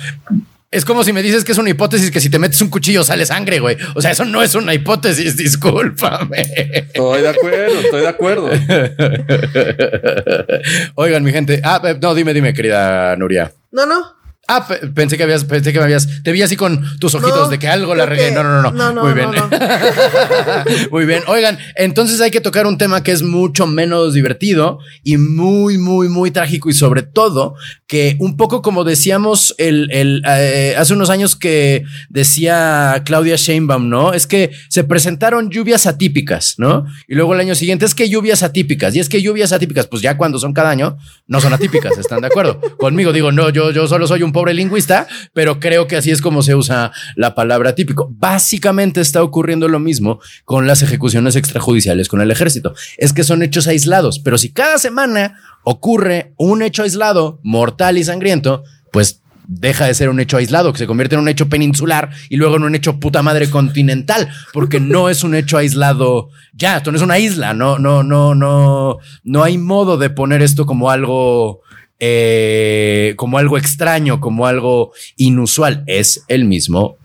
[0.71, 3.03] es como si me dices que es una hipótesis que si te metes un cuchillo
[3.03, 3.77] sale sangre, güey.
[3.95, 6.47] O sea, eso no es una hipótesis, discúlpame.
[6.73, 8.51] Estoy de acuerdo, estoy de acuerdo.
[10.95, 11.61] Oigan, mi gente.
[11.65, 13.53] Ah, no, dime, dime, querida Nuria.
[13.73, 14.18] No, no.
[14.51, 17.59] Ah, pensé que habías, pensé que me habías, te vi así con tus ojitos de
[17.59, 18.31] que algo la regué.
[18.31, 19.05] No, no, no, no.
[19.05, 19.29] Muy bien.
[20.91, 21.23] muy bien.
[21.27, 26.09] Oigan, entonces hay que tocar un tema que es mucho menos divertido y muy, muy,
[26.09, 31.11] muy trágico y sobre todo que un poco como decíamos el, el eh, hace unos
[31.11, 34.15] años que decía Claudia Sheinbaum, ¿no?
[34.15, 36.87] Es que se presentaron lluvias atípicas, ¿no?
[37.07, 40.01] Y luego el año siguiente es que lluvias atípicas y es que lluvias atípicas, pues
[40.01, 40.97] ya cuando son cada año
[41.27, 42.61] no son atípicas, ¿están de acuerdo?
[42.79, 46.23] Conmigo digo, no, yo, yo solo soy un pobre lingüista, pero creo que así es
[46.23, 48.09] como se usa la palabra típico.
[48.13, 52.73] Básicamente está ocurriendo lo mismo con las ejecuciones extrajudiciales con el ejército.
[52.99, 58.05] Es que son hechos aislados, pero si cada semana ocurre un hecho aislado, mortal y
[58.05, 58.63] sangriento,
[58.93, 62.37] pues deja de ser un hecho aislado, que se convierte en un hecho peninsular y
[62.37, 66.93] luego en un hecho puta madre continental, porque no es un hecho aislado ya, esto
[66.93, 70.91] no es una isla, no, no, no, no, no hay modo de poner esto como
[70.91, 71.63] algo
[72.01, 75.85] eh, como algo extraño, como algo inusual.
[75.87, 76.97] Es el mismo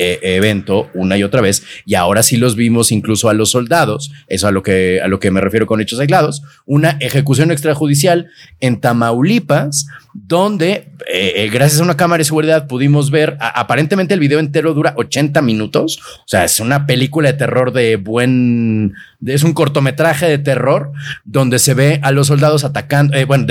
[0.00, 4.12] eh, evento una y otra vez y ahora sí los vimos incluso a los soldados,
[4.28, 8.28] eso a lo que a lo que me refiero con hechos aislados, una ejecución extrajudicial
[8.60, 14.38] en Tamaulipas donde eh, gracias a una cámara de seguridad pudimos ver, aparentemente el video
[14.38, 19.52] entero dura 80 minutos, o sea, es una película de terror de buen, es un
[19.52, 20.92] cortometraje de terror
[21.24, 23.46] donde se ve a los soldados atacando, eh, bueno,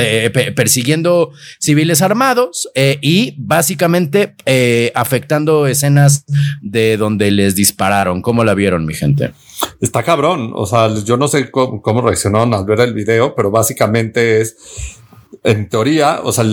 [0.55, 4.35] persiguiendo civiles armados y básicamente
[4.95, 6.25] afectando escenas
[6.61, 8.21] de donde les dispararon.
[8.21, 9.33] ¿Cómo la vieron, mi gente?
[9.81, 13.49] Está cabrón, o sea, yo no sé cómo, cómo reaccionaron al ver el video, pero
[13.51, 14.55] básicamente es
[15.43, 16.45] en teoría, o sea,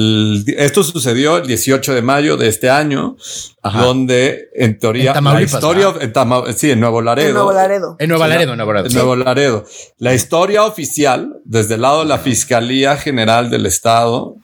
[0.56, 3.16] esto sucedió el 18 de mayo de este año,
[3.62, 7.28] donde en teoría la historia, en sí, en Nuevo Laredo.
[7.28, 7.96] En Nuevo Laredo.
[7.98, 8.88] En Nuevo Laredo, Nuevo Laredo.
[8.88, 9.64] En Nuevo Laredo.
[9.98, 14.36] La historia oficial, desde el lado de la Fiscalía General del Estado,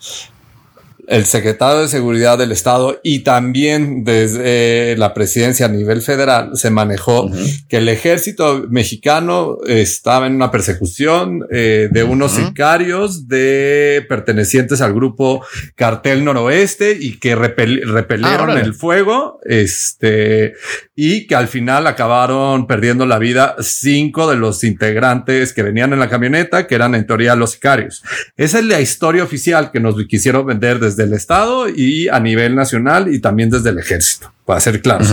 [1.10, 6.70] el secretario de Seguridad del Estado y también desde la presidencia a nivel federal se
[6.70, 7.28] manejó
[7.68, 14.94] que el ejército mexicano estaba en una persecución eh, de unos sicarios de pertenecientes al
[14.94, 15.44] grupo
[15.74, 20.54] Cartel Noroeste y que repelieron ah, el fuego, este,
[20.94, 25.98] y que al final acabaron perdiendo la vida cinco de los integrantes que venían en
[25.98, 28.04] la camioneta, que eran en teoría los sicarios.
[28.36, 32.54] Esa es la historia oficial que nos quisieron vender desde del Estado y a nivel
[32.54, 35.04] nacional y también desde el ejército, para ser claro.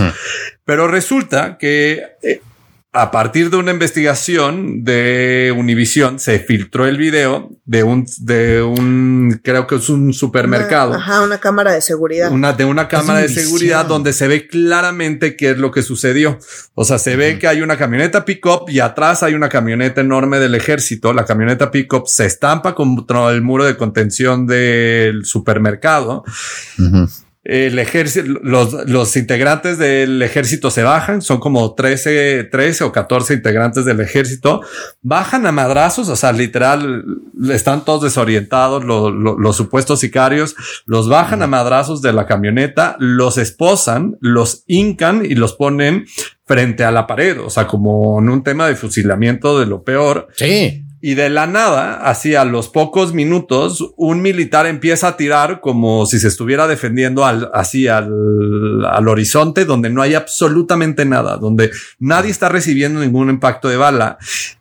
[0.64, 2.40] Pero resulta que eh,
[2.92, 9.40] a partir de una investigación de Univision se filtró el video de un, de un,
[9.44, 10.94] creo que es un supermercado.
[10.94, 12.32] ajá, una cámara de seguridad.
[12.32, 16.38] Una, de una cámara de seguridad donde se ve claramente qué es lo que sucedió.
[16.74, 20.38] O sea, se ve que hay una camioneta pickup y atrás hay una camioneta enorme
[20.38, 21.12] del ejército.
[21.12, 26.24] La camioneta pickup se estampa contra el muro de contención del supermercado
[27.48, 33.32] el ejército, los, los, integrantes del ejército se bajan, son como 13, 13 o 14
[33.32, 34.60] integrantes del ejército,
[35.00, 37.06] bajan a madrazos, o sea, literal,
[37.50, 44.18] están todos desorientados, los supuestos sicarios, los bajan a madrazos de la camioneta, los esposan,
[44.20, 46.04] los hincan y los ponen
[46.44, 50.28] frente a la pared, o sea, como en un tema de fusilamiento de lo peor.
[50.36, 50.84] Sí.
[51.00, 56.06] Y de la nada, así a los pocos minutos, un militar empieza a tirar como
[56.06, 61.70] si se estuviera defendiendo al, así al, al horizonte donde no hay absolutamente nada, donde
[62.00, 64.18] nadie está recibiendo ningún impacto de bala.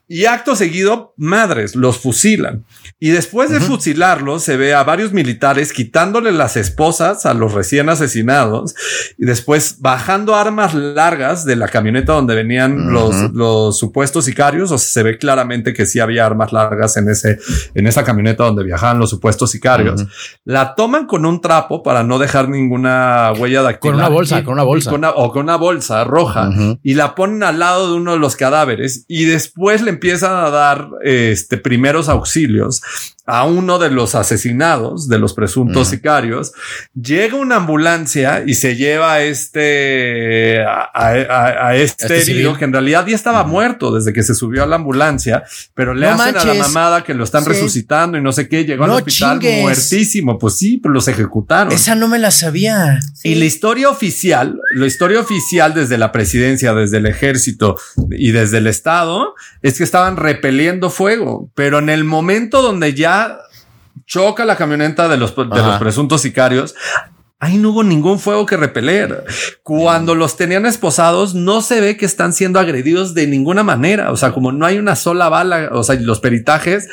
[0.10, 2.64] Y acto seguido, madres, los fusilan.
[2.97, 7.89] Y después de fusilarlos, se ve a varios militares quitándole las esposas a los recién
[7.89, 8.74] asesinados
[9.18, 14.72] y después bajando armas largas de la camioneta donde venían los, los supuestos sicarios.
[14.72, 17.38] O sea, se ve claramente que sí había armas largas en ese,
[17.76, 20.05] en esa camioneta donde viajaban los supuestos sicarios.
[20.45, 24.53] La toman con un trapo para no dejar ninguna huella de Con una bolsa, con
[24.53, 24.91] una bolsa.
[25.16, 26.49] o con una bolsa roja
[26.82, 30.49] y la ponen al lado de uno de los cadáveres y después le empiezan a
[30.49, 32.81] dar este, primeros auxilios
[33.28, 36.53] a uno de los asesinados, de los presuntos sicarios,
[36.99, 43.15] llega una ambulancia y se lleva a este, a, este, este que en realidad ya
[43.15, 47.03] estaba muerto desde que se subió a la ambulancia, pero le hacen a la mamada
[47.03, 50.39] que lo están resucitando y no sé qué, llegó al hospital muertísimo.
[50.39, 51.73] Pues sí, pero los ejecutaron.
[51.73, 52.99] Esa no me la sabía.
[53.23, 57.78] Y la historia oficial, la historia oficial desde la presidencia, desde el ejército
[58.09, 63.16] y desde el estado es que estaban repeliendo fuego, pero en el momento donde ya
[64.05, 66.76] choca la camioneta de los, de los presuntos sicarios
[67.39, 69.23] ahí no hubo ningún fuego que repeler.
[69.63, 74.11] Cuando los tenían esposados, no se ve que están siendo agredidos de ninguna manera.
[74.11, 76.88] O sea, como no hay una sola bala, o sea, los peritajes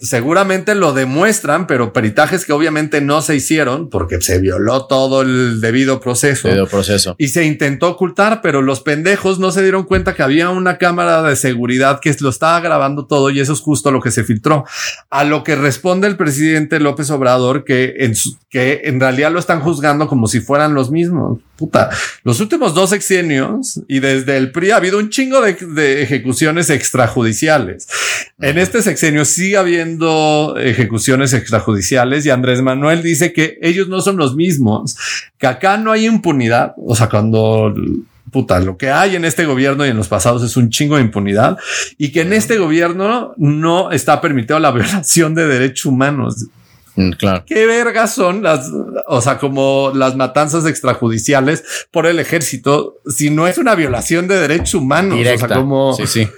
[0.00, 5.60] seguramente lo demuestran, pero peritajes que obviamente no se hicieron porque se violó todo el
[5.60, 6.48] debido proceso.
[6.48, 7.14] Debido proceso.
[7.18, 11.22] Y se intentó ocultar, pero los pendejos no se dieron cuenta que había una cámara
[11.22, 14.64] de seguridad que lo estaba grabando todo y eso es justo lo que se filtró.
[15.10, 18.14] A lo que responde el presidente López Obrador que en,
[18.48, 21.38] que en realidad lo están juzgando como si fueran los mismos.
[21.56, 21.90] Puta,
[22.24, 27.86] los últimos dos sexenios y desde el PRI ha habido un chingo de, ejecuciones extrajudiciales.
[28.40, 34.16] En este sexenio sigue habiendo ejecuciones extrajudiciales y Andrés Manuel dice que ellos no son
[34.16, 34.96] los mismos,
[35.38, 36.72] que acá no hay impunidad.
[36.78, 37.74] O sea, cuando
[38.30, 41.02] puta, lo que hay en este gobierno y en los pasados es un chingo de
[41.02, 41.58] impunidad
[41.98, 46.46] y que en este gobierno no está permitido la violación de derechos humanos.
[46.96, 47.44] Mm, claro.
[47.46, 48.70] ¿Qué vergas son las,
[49.06, 54.40] o sea, como las matanzas extrajudiciales por el ejército si no es una violación de
[54.40, 55.18] derechos humanos?
[55.20, 55.94] O sea, como.
[55.94, 56.28] Sí, sí.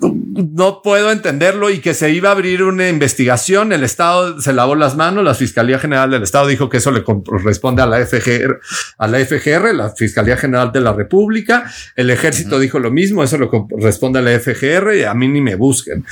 [0.00, 3.72] No puedo entenderlo y que se iba a abrir una investigación.
[3.72, 5.22] El Estado se lavó las manos.
[5.22, 8.58] La Fiscalía General del Estado dijo que eso le corresponde a la FGR,
[8.98, 11.70] a la FGR, la Fiscalía General de la República.
[11.94, 13.22] El Ejército dijo lo mismo.
[13.22, 16.04] Eso le corresponde a la FGR y a mí ni me busquen.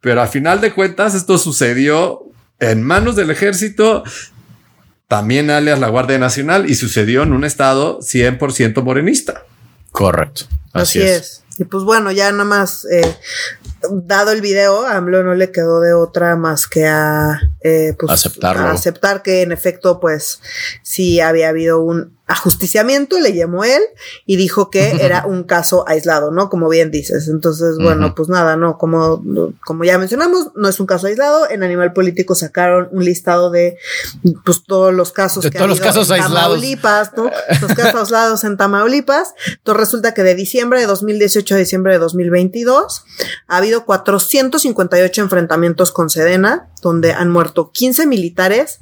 [0.00, 2.26] Pero a final de cuentas, esto sucedió
[2.60, 4.04] en manos del ejército,
[5.08, 9.44] también alias la Guardia Nacional, y sucedió en un estado 100% morenista.
[9.92, 10.46] Correcto.
[10.72, 11.44] Así, es.
[11.58, 13.16] Y pues bueno, ya nada más, eh,
[13.90, 18.12] dado el video, a AMLO no le quedó de otra más que a, eh, pues,
[18.12, 18.68] Aceptarlo.
[18.68, 20.40] aceptar que en efecto, pues
[20.82, 23.82] sí había habido un ajusticiamiento, le llamó él
[24.24, 26.48] y dijo que era un caso aislado, ¿no?
[26.48, 27.28] Como bien dices.
[27.28, 29.22] Entonces, bueno, pues nada, no, como,
[29.64, 31.48] como ya mencionamos, no es un caso aislado.
[31.48, 33.78] En Animal Político sacaron un listado de
[34.44, 37.30] pues todos los casos de todos los casos en Tamaulipas, ¿no?
[37.60, 39.34] Los casos aislados en Tamaulipas.
[39.48, 43.04] Entonces resulta que de diciembre de 2018 a diciembre de 2022
[43.46, 48.78] ha habido 458 enfrentamientos con Sedena, donde han muerto 15 militares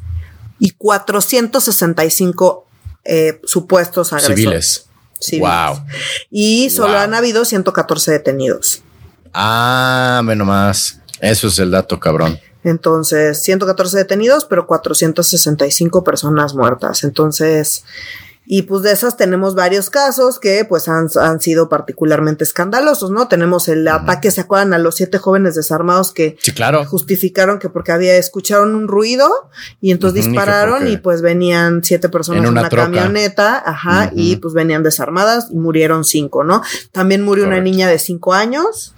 [0.58, 2.66] y 465
[3.04, 4.86] eh, supuestos agresores.
[5.20, 5.40] Civiles.
[5.40, 5.84] Wow.
[6.30, 8.82] Y solo han habido 114 detenidos.
[9.32, 11.00] Ah, menos más.
[11.20, 12.38] Eso es el dato, cabrón.
[12.62, 17.04] Entonces, 114 detenidos, pero 465 personas muertas.
[17.04, 17.84] Entonces,
[18.46, 23.26] Y pues de esas tenemos varios casos que pues han, han sido particularmente escandalosos, ¿no?
[23.26, 24.74] Tenemos el ataque, ¿se acuerdan?
[24.74, 26.36] A los siete jóvenes desarmados que
[26.86, 29.30] justificaron que porque había, escucharon un ruido
[29.80, 34.82] y entonces dispararon y, pues venían siete personas en una, camioneta, ajá, y pues venían
[34.82, 36.62] desarmadas y murieron cinco, ¿no?
[36.92, 38.94] También murió una niña de cinco años,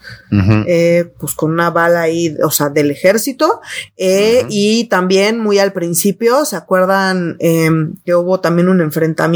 [0.66, 3.60] eh, pues con una bala ahí, o sea, del ejército,
[3.96, 9.35] eh, y también muy al principio, ¿se acuerdan em, que hubo también un enfrentamiento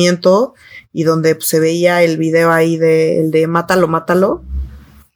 [0.93, 4.43] y donde pues, se veía el video ahí de, el de Mátalo, Mátalo.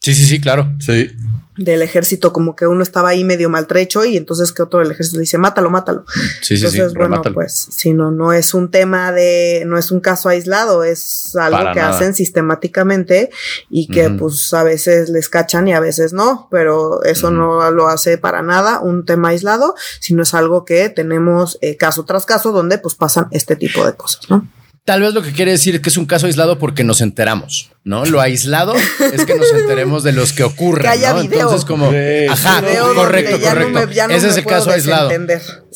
[0.05, 0.71] Sí, sí, sí, claro.
[0.81, 1.13] Sí.
[1.57, 5.21] Del ejército, como que uno estaba ahí medio maltrecho y entonces que otro del ejército
[5.21, 6.05] dice, mátalo, mátalo.
[6.43, 6.83] Sí, sí, sí.
[6.95, 11.35] Bueno, pues, si no, no es un tema de, no es un caso aislado, es
[11.37, 13.31] algo que hacen sistemáticamente
[13.71, 17.89] y que pues a veces les cachan y a veces no, pero eso no lo
[17.89, 22.53] hace para nada un tema aislado, sino es algo que tenemos eh, caso tras caso
[22.53, 24.47] donde pues pasan este tipo de cosas, ¿no?
[24.85, 28.05] Tal vez lo que quiere decir que es un caso aislado porque nos enteramos, ¿no?
[28.05, 31.21] Lo aislado es que nos enteremos de los que ocurren, ¿no?
[31.23, 31.91] Entonces, como,
[32.31, 32.63] ajá,
[32.95, 33.79] correcto, correcto.
[34.11, 35.11] Ese es el caso aislado.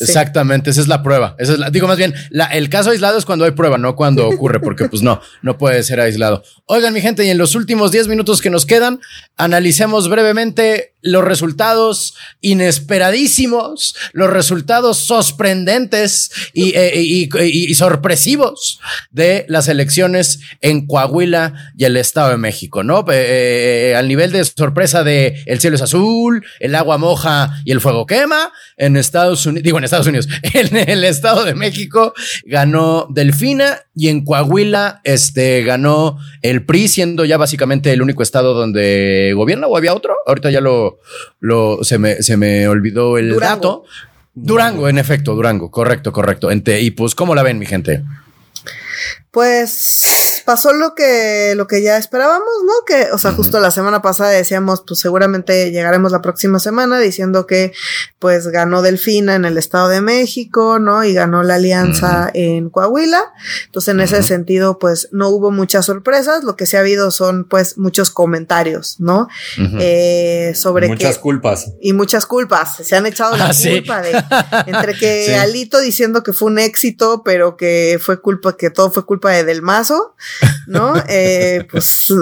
[0.00, 1.34] Exactamente, esa es la prueba.
[1.38, 3.96] Esa es la, digo más bien, la, el caso aislado es cuando hay prueba, no
[3.96, 6.42] cuando ocurre, porque pues no, no puede ser aislado.
[6.66, 9.00] Oigan, mi gente, y en los últimos 10 minutos que nos quedan,
[9.36, 18.80] analicemos brevemente los resultados inesperadísimos, los resultados sorprendentes y, eh, sorpresivos
[19.10, 23.00] de las elecciones en Coahuila y el Estado de México, ¿no?
[23.10, 27.70] Eh, eh, al nivel de sorpresa de el cielo es azul, el agua moja y
[27.70, 32.14] el fuego quema, en Estados Unidos, digo en Estados Unidos, en el Estado de México
[32.44, 38.54] ganó Delfina y en Coahuila este, ganó el PRI, siendo ya básicamente el único estado
[38.54, 40.16] donde gobierna o había otro.
[40.26, 40.98] Ahorita ya lo
[41.40, 43.84] lo, se, me, se me olvidó el dato.
[44.34, 46.48] Durango, en efecto, Durango, correcto, correcto.
[46.52, 48.04] y pues, ¿cómo la ven, mi gente?
[49.32, 52.72] Pues pasó lo que, lo que ya esperábamos, ¿no?
[52.86, 57.46] Que, o sea, justo la semana pasada decíamos, pues seguramente llegaremos la próxima semana diciendo
[57.46, 57.74] que,
[58.18, 61.04] pues ganó Delfina en el Estado de México, ¿no?
[61.04, 63.20] Y ganó la alianza en Coahuila.
[63.66, 66.42] Entonces, en ese sentido, pues no hubo muchas sorpresas.
[66.44, 69.28] Lo que sí ha habido son, pues, muchos comentarios, ¿no?
[69.58, 71.72] eh, sobre muchas culpas.
[71.78, 72.76] Y muchas culpas.
[72.76, 74.12] Se han echado la ah, culpa de,
[74.66, 79.04] entre que Alito diciendo que fue un éxito, pero que fue culpa, que todo fue
[79.04, 80.14] culpa de Del Mazo.
[80.66, 80.94] ¿No?
[81.08, 82.12] Eh, pues,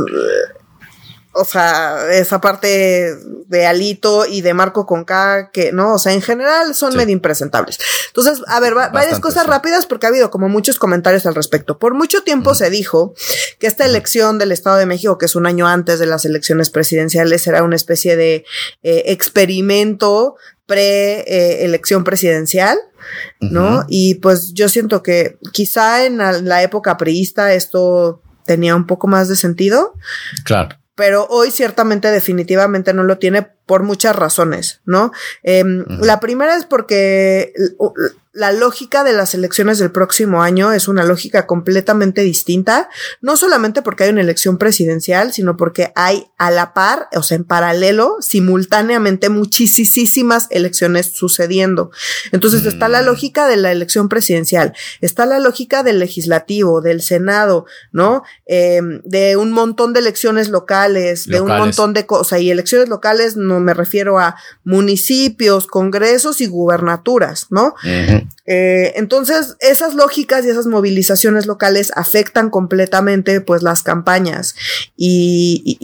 [1.36, 3.14] o sea, esa parte
[3.46, 5.94] de Alito y de Marco con K, que, ¿no?
[5.94, 7.78] O sea, en general son medio impresentables.
[8.08, 11.78] Entonces, a ver, varias cosas rápidas porque ha habido como muchos comentarios al respecto.
[11.78, 13.14] Por mucho tiempo se dijo
[13.58, 16.70] que esta elección del Estado de México, que es un año antes de las elecciones
[16.70, 18.44] presidenciales, era una especie de
[18.82, 22.76] eh, experimento pre-elección presidencial,
[23.40, 23.84] ¿no?
[23.88, 29.28] Y pues yo siento que quizá en la, época priista esto tenía un poco más
[29.28, 29.94] de sentido.
[30.44, 30.76] Claro.
[30.96, 35.12] Pero hoy ciertamente definitivamente no lo tiene por muchas razones, ¿no?
[35.44, 37.52] Em, la primera es porque
[38.36, 42.90] la lógica de las elecciones del próximo año es una lógica completamente distinta,
[43.22, 47.36] no solamente porque hay una elección presidencial, sino porque hay a la par, o sea,
[47.36, 51.90] en paralelo, simultáneamente muchísimas elecciones sucediendo.
[52.30, 53.06] Entonces está la mm.
[53.06, 58.22] lógica de la elección presidencial, está la lógica del legislativo, del Senado, ¿no?
[58.44, 63.34] Em, de un montón de elecciones locales, de un montón de cosas, y elecciones locales
[63.38, 67.74] no me refiero a municipios, congresos y gubernaturas, ¿no?
[68.46, 74.54] Eh, entonces, esas lógicas y esas movilizaciones locales afectan completamente, pues, las campañas
[74.96, 75.76] y,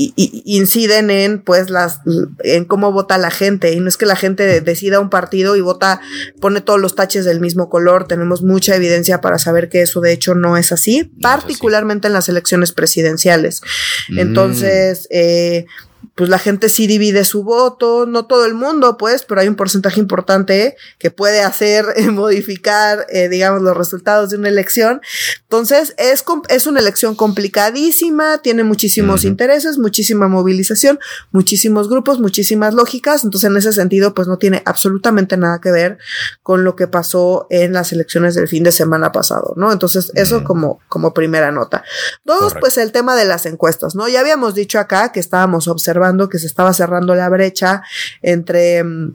[0.44, 2.00] inciden en, pues, las,
[2.44, 3.72] en cómo vota la gente.
[3.72, 6.00] Y no es que la gente decida un partido y vota,
[6.40, 8.06] pone todos los taches del mismo color.
[8.06, 12.28] Tenemos mucha evidencia para saber que eso, de hecho, no es así, particularmente en las
[12.28, 13.60] elecciones presidenciales.
[14.08, 14.18] Mm.
[14.18, 15.66] Entonces, eh,
[16.14, 19.56] pues la gente sí divide su voto, no todo el mundo, pues, pero hay un
[19.56, 25.00] porcentaje importante que puede hacer eh, modificar, eh, digamos, los resultados de una elección.
[25.42, 30.98] Entonces, es, es una elección complicadísima, tiene muchísimos intereses, muchísima movilización,
[31.30, 33.24] muchísimos grupos, muchísimas lógicas.
[33.24, 35.98] Entonces, en ese sentido, pues no tiene absolutamente nada que ver
[36.42, 39.72] con lo que pasó en las elecciones del fin de semana pasado, ¿no?
[39.72, 41.84] Entonces, eso como, como primera nota.
[42.24, 44.08] Dos, pues el tema de las encuestas, ¿no?
[44.08, 47.82] Ya habíamos dicho acá que estábamos observando que se estaba cerrando la brecha
[48.22, 49.14] entre mm,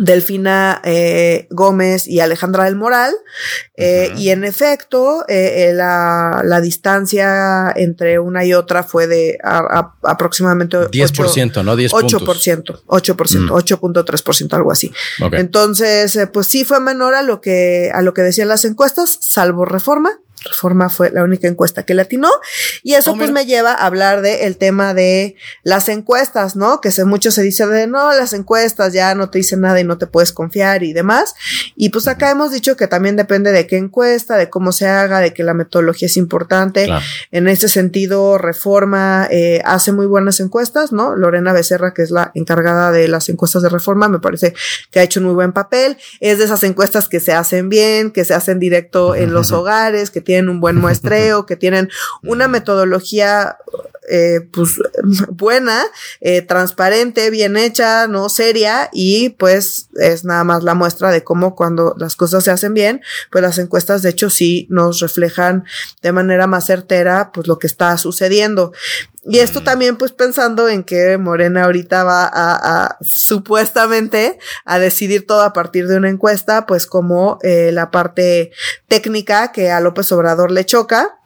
[0.00, 3.12] Delfina eh, Gómez y Alejandra del Moral.
[3.76, 10.78] Eh, y en efecto, eh, la, la, distancia entre una y otra fue de aproximadamente
[10.78, 11.76] 10%, ¿no?
[11.76, 14.92] 10 8%, 8%, 8.3%, algo así.
[15.32, 19.64] Entonces, pues sí fue menor a lo que, a lo que decían las encuestas, salvo
[19.64, 22.30] reforma Reforma fue la única encuesta que latinó.
[22.82, 26.80] Y eso oh, pues me lleva a hablar del el tema de las encuestas, ¿no?
[26.80, 29.84] Que se, mucho se dice de no, las encuestas ya no te dicen nada y
[29.84, 31.34] no te puedes confiar y demás.
[31.76, 35.20] Y pues acá hemos dicho que también depende de qué encuesta, de cómo se haga,
[35.20, 36.88] de que la metodología es importante.
[37.30, 41.16] En ese sentido, Reforma eh, hace muy buenas encuestas, ¿no?
[41.16, 44.54] Lorena Becerra, que es la encargada de las encuestas de Reforma, me parece
[44.90, 45.98] que ha hecho un muy buen papel.
[46.20, 50.10] Es de esas encuestas que se hacen bien, que se hacen directo en los hogares,
[50.10, 51.90] que tienen un buen muestreo, que tienen
[52.22, 53.56] una metodología
[54.08, 54.80] eh, pues
[55.28, 55.84] buena,
[56.20, 61.56] eh, transparente, bien hecha, no seria y pues es nada más la muestra de cómo
[61.56, 65.64] cuando las cosas se hacen bien, pues las encuestas de hecho sí nos reflejan
[66.02, 68.72] de manera más certera pues lo que está sucediendo.
[69.24, 75.26] Y esto también pues pensando en que Morena ahorita va a, a supuestamente a decidir
[75.26, 78.52] todo a partir de una encuesta, pues como eh, la parte
[78.88, 81.16] técnica que a López Obrador le choca,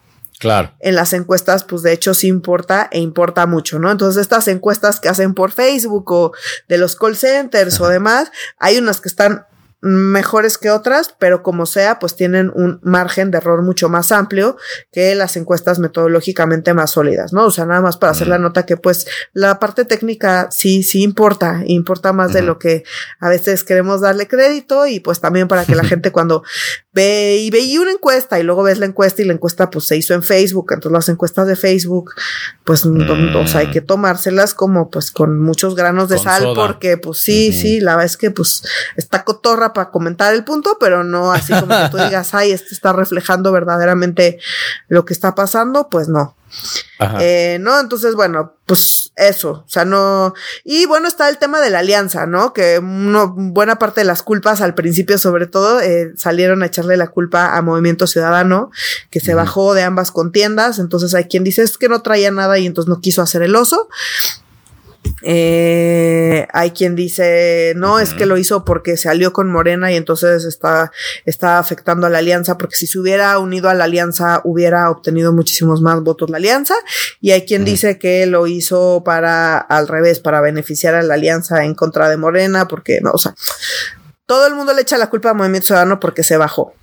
[0.41, 0.75] Claro.
[0.81, 3.91] En las encuestas, pues de hecho sí importa e importa mucho, ¿no?
[3.91, 6.33] Entonces, estas encuestas que hacen por Facebook o
[6.69, 9.47] de los call centers o demás, hay unas que están
[9.85, 14.57] mejores que otras, pero como sea, pues tienen un margen de error mucho más amplio
[14.91, 17.45] que las encuestas metodológicamente más sólidas, ¿no?
[17.45, 21.03] O sea, nada más para hacer la nota que pues la parte técnica sí, sí
[21.03, 22.85] importa, importa más de lo que
[23.21, 26.43] a veces queremos darle crédito y pues también para que la gente cuando
[26.93, 29.97] ve y ve una encuesta y luego ves la encuesta y la encuesta pues se
[29.97, 32.13] hizo en Facebook, entonces las encuestas de Facebook
[32.65, 37.19] pues o sea, hay que tomárselas como pues con muchos granos de sal porque pues
[37.19, 38.63] sí, sí, la verdad es que pues
[38.97, 42.69] está cotorra para comentar el punto, pero no así como que tú digas, ay, esto
[42.73, 44.39] está reflejando verdaderamente
[44.89, 46.37] lo que está pasando, pues no.
[47.21, 50.35] Eh, no, entonces, bueno, pues eso, o sea, no.
[50.65, 52.53] Y bueno, está el tema de la alianza, ¿no?
[52.53, 56.97] Que uno, buena parte de las culpas al principio, sobre todo, eh, salieron a echarle
[56.97, 58.71] la culpa a Movimiento Ciudadano,
[59.11, 60.79] que se bajó de ambas contiendas.
[60.79, 63.57] Entonces hay quien dice es que no traía nada y entonces no quiso hacer el
[63.57, 63.89] oso.
[65.27, 69.97] Eh, hay quien dice, no, es que lo hizo porque se alió con Morena y
[69.97, 70.93] entonces está,
[71.25, 75.33] está afectando a la alianza, porque si se hubiera unido a la alianza hubiera obtenido
[75.33, 76.75] muchísimos más votos la alianza.
[77.21, 81.65] Y hay quien dice que lo hizo para, al revés, para beneficiar a la alianza
[81.65, 83.35] en contra de Morena, porque no, o sea,
[84.27, 86.75] todo el mundo le echa la culpa a Movimiento Ciudadano porque se bajó.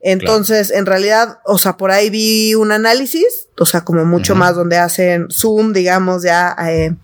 [0.00, 4.54] Entonces, en realidad, o sea, por ahí vi un análisis, o sea, como mucho más
[4.54, 6.94] donde hacen zoom, digamos, ya eh,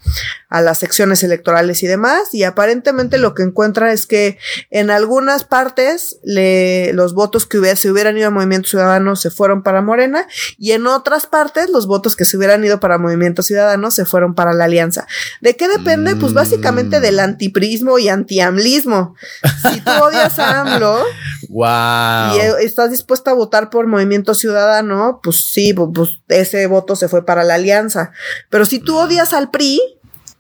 [0.49, 4.39] a las secciones electorales y demás, y aparentemente lo que encuentra es que
[4.71, 9.31] en algunas partes le, los votos que hubiera, se hubieran ido a Movimiento Ciudadano se
[9.31, 10.27] fueron para Morena,
[10.59, 14.35] y en otras partes los votos que se hubieran ido para Movimiento Ciudadano se fueron
[14.35, 15.07] para la alianza.
[15.41, 16.17] ¿De qué depende?
[16.17, 17.21] Pues básicamente del mm.
[17.21, 19.15] antiprismo y antiamlismo.
[19.73, 20.99] Si tú odias a AMLO
[21.49, 22.37] wow.
[22.37, 26.11] y eh, estás dispuesta a votar por Movimiento Ciudadano, pues sí, pues
[26.43, 28.13] ese voto se fue para la alianza.
[28.51, 29.81] Pero si tú odias al PRI,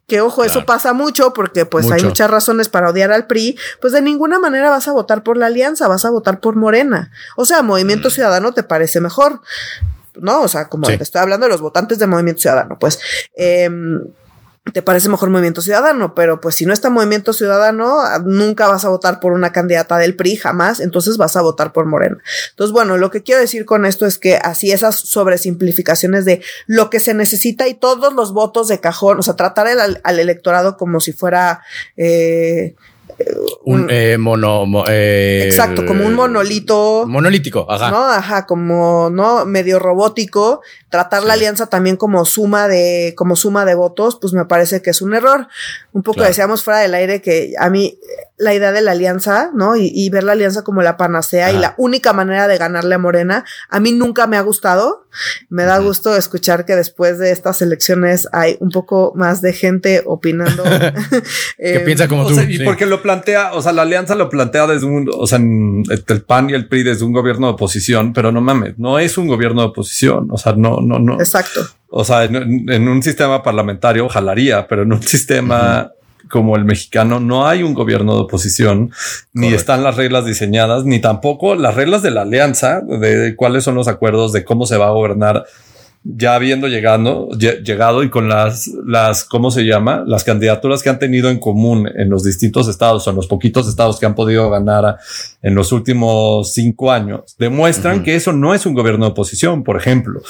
[0.07, 3.93] que ojo, eso pasa mucho porque pues hay muchas razones para odiar al PRI, pues
[3.93, 7.11] de ninguna manera vas a votar por la alianza, vas a votar por Morena.
[7.37, 8.11] O sea, Movimiento mm.
[8.11, 9.41] Ciudadano te parece mejor.
[10.15, 10.43] ¿No?
[10.43, 13.01] O sea, como te estoy hablando de los votantes de Movimiento Ciudadano, pues
[13.35, 13.71] eh,
[14.71, 18.91] te parece mejor Movimiento Ciudadano, pero pues si no está Movimiento Ciudadano, nunca vas a
[18.91, 22.19] votar por una candidata del PRI, jamás, entonces vas a votar por Morena.
[22.51, 26.91] Entonces, bueno, lo que quiero decir con esto es que así esas sobresimplificaciones de lo
[26.91, 30.77] que se necesita y todos los votos de cajón, o sea, tratar al, al electorado
[30.77, 31.63] como si fuera
[31.97, 32.77] eh,
[33.64, 34.85] un eh, mono.
[34.89, 37.05] Eh, exacto, como un monolito.
[37.07, 37.91] Monolítico, ajá.
[37.91, 38.05] ¿No?
[38.05, 39.45] Ajá, como, ¿no?
[39.45, 40.61] Medio robótico.
[40.89, 44.91] Tratar la alianza también como suma de, como suma de votos, pues me parece que
[44.91, 45.49] es un error.
[45.93, 47.99] Un poco decíamos fuera del aire que a mí
[48.43, 49.76] la idea de la alianza, ¿no?
[49.76, 53.45] Y, ver la alianza como la panacea y la única manera de ganarle a Morena,
[53.68, 55.07] a mí nunca me ha gustado.
[55.49, 60.03] Me da gusto escuchar que después de estas elecciones hay un poco más de gente
[60.07, 60.64] opinando.
[61.57, 62.34] que piensa como tú.
[62.40, 66.22] y porque lo plantea, o sea, la alianza lo plantea desde un, o sea, el
[66.22, 69.28] PAN y el PRI desde un gobierno de oposición, pero no mames, no es un
[69.28, 70.28] gobierno de oposición.
[70.30, 71.20] O sea, no, no, no.
[71.20, 71.61] Exacto.
[71.90, 75.93] O sea, en, un sistema parlamentario jalaría, pero en un sistema
[76.33, 78.91] como el mexicano no hay un gobierno de oposición,
[79.35, 83.74] ni están las reglas diseñadas, ni tampoco las reglas de la alianza, de cuáles son
[83.74, 85.45] los acuerdos, de cómo se va a gobernar
[86.05, 90.05] ya habiendo llegado, llegado y con las, las, ¿cómo se llama?
[90.07, 93.68] Las candidaturas que han tenido en común en los distintos estados o en los poquitos
[93.68, 94.97] estados que han podido ganar
[95.43, 99.62] en los últimos cinco años, demuestran que eso no es un gobierno de oposición.
[99.62, 100.22] Por ejemplo,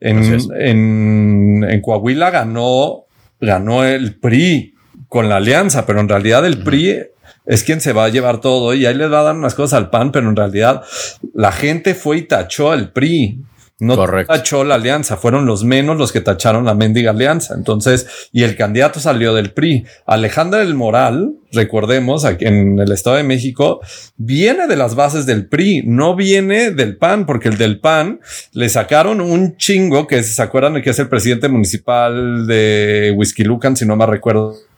[0.00, 3.04] en, en, en Coahuila ganó,
[3.38, 4.79] ganó el PRI
[5.10, 7.00] con la alianza, pero en realidad el PRI
[7.44, 9.76] es quien se va a llevar todo y ahí le va a dar unas cosas
[9.76, 10.82] al PAN, pero en realidad
[11.34, 13.42] la gente fue y tachó al PRI.
[13.80, 17.54] no tachó la alianza, fueron los menos los que tacharon la mendiga alianza.
[17.54, 19.84] Entonces, y el candidato salió del PRI.
[20.06, 23.80] Alejandra del Moral, recordemos, aquí en el Estado de México,
[24.16, 28.20] viene de las bases del PRI, no viene del PAN, porque el del PAN
[28.52, 33.42] le sacaron un chingo que se acuerdan de que es el presidente municipal de Whisky
[33.42, 34.69] Lucan, si no me recuerdo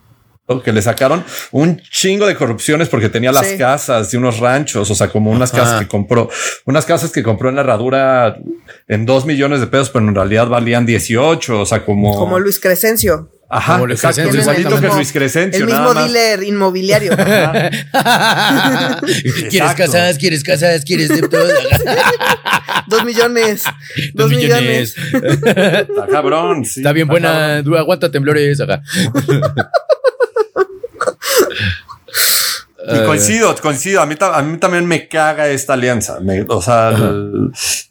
[0.64, 4.94] que le sacaron un chingo de corrupciones porque tenía las casas y unos ranchos, o
[4.94, 6.28] sea, como unas casas que compró,
[6.66, 8.36] unas casas que compró en la herradura
[8.88, 12.18] en dos millones de pesos, pero en realidad valían 18, o sea, como...
[12.18, 13.30] Como Luis Crescencio.
[13.48, 15.60] Ajá, como Luis Crescencio, igualito que Luis Crescencio.
[15.60, 17.12] El mismo dealer inmobiliario.
[19.50, 20.16] ¿Quieres casas?
[20.16, 20.84] ¿Quieres casas?
[20.84, 21.46] ¿Quieres de todo?
[22.86, 23.64] Dos millones.
[24.14, 24.96] Dos, millones.
[24.96, 26.62] Está cabrón.
[26.62, 27.58] está bien buena.
[27.58, 28.58] Aguanta temblores.
[28.60, 28.82] Acá.
[32.84, 34.00] Y coincido, coincido.
[34.02, 36.18] A mí, a mí también me caga esta alianza.
[36.48, 36.92] o sea,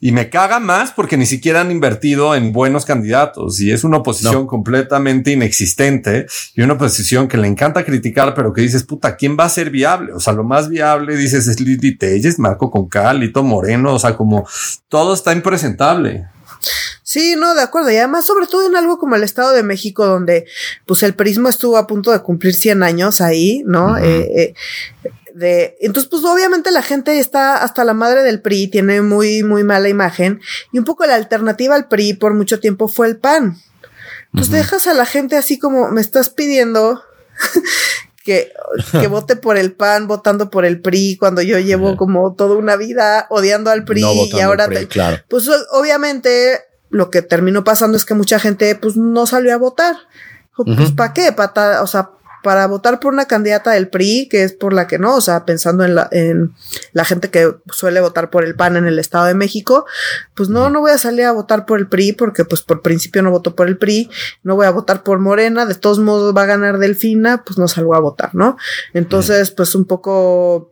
[0.00, 3.98] y me caga más porque ni siquiera han invertido en buenos candidatos y es una
[3.98, 9.36] oposición completamente inexistente y una oposición que le encanta criticar, pero que dices, puta, ¿quién
[9.38, 10.12] va a ser viable?
[10.12, 13.94] O sea, lo más viable, dices, es Lili Telles, Marco Concal, Lito Moreno.
[13.94, 14.46] O sea, como
[14.88, 16.26] todo está impresentable.
[17.12, 17.90] Sí, no, de acuerdo.
[17.90, 20.46] Y además, sobre todo en algo como el Estado de México, donde
[20.86, 23.98] pues el prismo estuvo a punto de cumplir 100 años ahí, ¿no?
[23.98, 24.54] eh, eh,
[25.34, 29.62] de, entonces, pues obviamente la gente está hasta la madre del PRI, tiene muy, muy
[29.62, 30.40] mala imagen.
[30.72, 33.58] Y un poco la alternativa al PRI por mucho tiempo fue el PAN.
[34.32, 37.02] Entonces dejas a la gente así como me estás pidiendo
[38.24, 38.54] que,
[38.90, 42.76] que vote por el PAN, votando por el PRI, cuando yo llevo como toda una
[42.76, 44.02] vida odiando al PRI
[44.32, 45.18] y ahora, claro.
[45.28, 49.96] pues obviamente lo que terminó pasando es que mucha gente pues no salió a votar.
[50.54, 51.32] Pues ¿para qué?
[51.32, 52.10] Para, o sea,
[52.42, 55.46] para votar por una candidata del PRI, que es por la que no, o sea,
[55.46, 56.54] pensando en la, en
[56.92, 59.86] la gente que suele votar por el PAN en el Estado de México,
[60.34, 63.22] pues no, no voy a salir a votar por el PRI porque pues por principio
[63.22, 64.10] no voto por el PRI,
[64.42, 67.68] no voy a votar por Morena, de todos modos va a ganar Delfina, pues no
[67.68, 68.56] salgo a votar, ¿no?
[68.92, 70.71] Entonces, pues un poco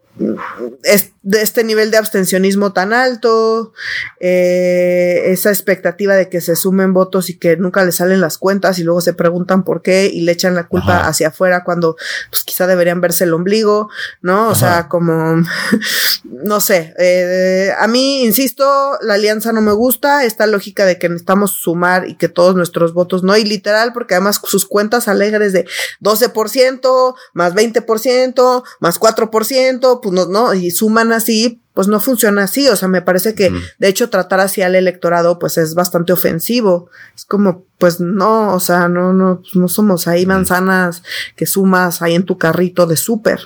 [0.83, 3.73] es de este nivel de abstencionismo tan alto,
[4.21, 8.79] eh, esa expectativa de que se sumen votos y que nunca le salen las cuentas
[8.79, 11.97] y luego se preguntan por qué y le echan la culpa hacia afuera cuando
[12.31, 13.91] pues quizá deberían verse el ombligo,
[14.23, 14.49] ¿no?
[14.49, 15.43] O sea, como,
[16.25, 21.09] no sé, eh, a mí, insisto, la alianza no me gusta, esta lógica de que
[21.09, 25.53] necesitamos sumar y que todos nuestros votos, no, y literal, porque además sus cuentas alegres
[25.53, 25.67] de
[26.01, 32.69] 12%, más 20%, más 4%, pues no, no, y suman así, pues no funciona así.
[32.69, 36.91] O sea, me parece que de hecho tratar así al electorado, pues es bastante ofensivo.
[37.15, 41.03] Es como, pues no, o sea, no, no, pues, no somos ahí manzanas
[41.37, 43.41] que sumas ahí en tu carrito de súper,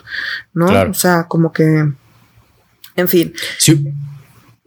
[0.53, 0.67] ¿no?
[0.91, 1.65] O sea, como que,
[2.97, 3.35] en fin.
[3.59, 3.93] Sí.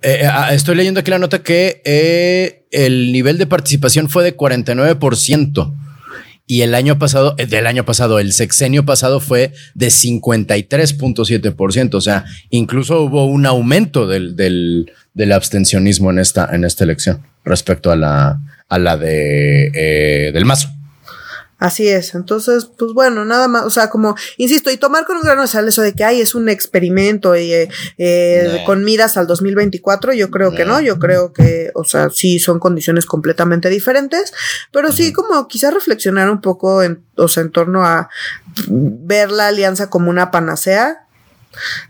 [0.02, 4.24] Eh, eh, ah, estoy leyendo aquí la nota que eh, el nivel de participación fue
[4.24, 5.87] de 49%.
[6.50, 11.96] Y el año pasado, eh, del año pasado, el sexenio pasado fue de 53.7%.
[11.96, 17.22] O sea, incluso hubo un aumento del, del, del, abstencionismo en esta, en esta elección
[17.44, 18.40] respecto a la,
[18.70, 20.70] a la de, eh, del mazo.
[21.60, 22.14] Así es.
[22.14, 25.48] Entonces, pues bueno, nada más, o sea, como, insisto, y tomar con un grano de
[25.48, 30.14] sal eso de que, ay, es un experimento y, eh, eh con miras al 2024,
[30.14, 34.34] yo creo que no, yo creo que, o sea, sí son condiciones completamente diferentes,
[34.72, 38.10] pero sí como quizás reflexionar un poco en, o sea, en torno a
[38.68, 41.07] ver la alianza como una panacea,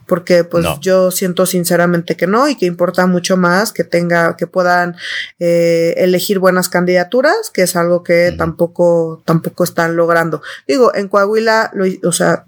[0.06, 4.48] porque pues yo siento sinceramente que no y que importa mucho más que tenga que
[4.48, 4.96] puedan
[5.40, 10.42] eh, elegir buenas candidaturas que es algo que tampoco tampoco están logrando.
[10.68, 12.46] Digo en Coahuila lo, o sea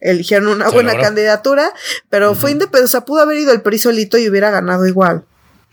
[0.00, 1.72] eligieron una buena candidatura
[2.08, 5.24] pero fue independiente o sea pudo haber ido el PRI solito y hubiera ganado igual.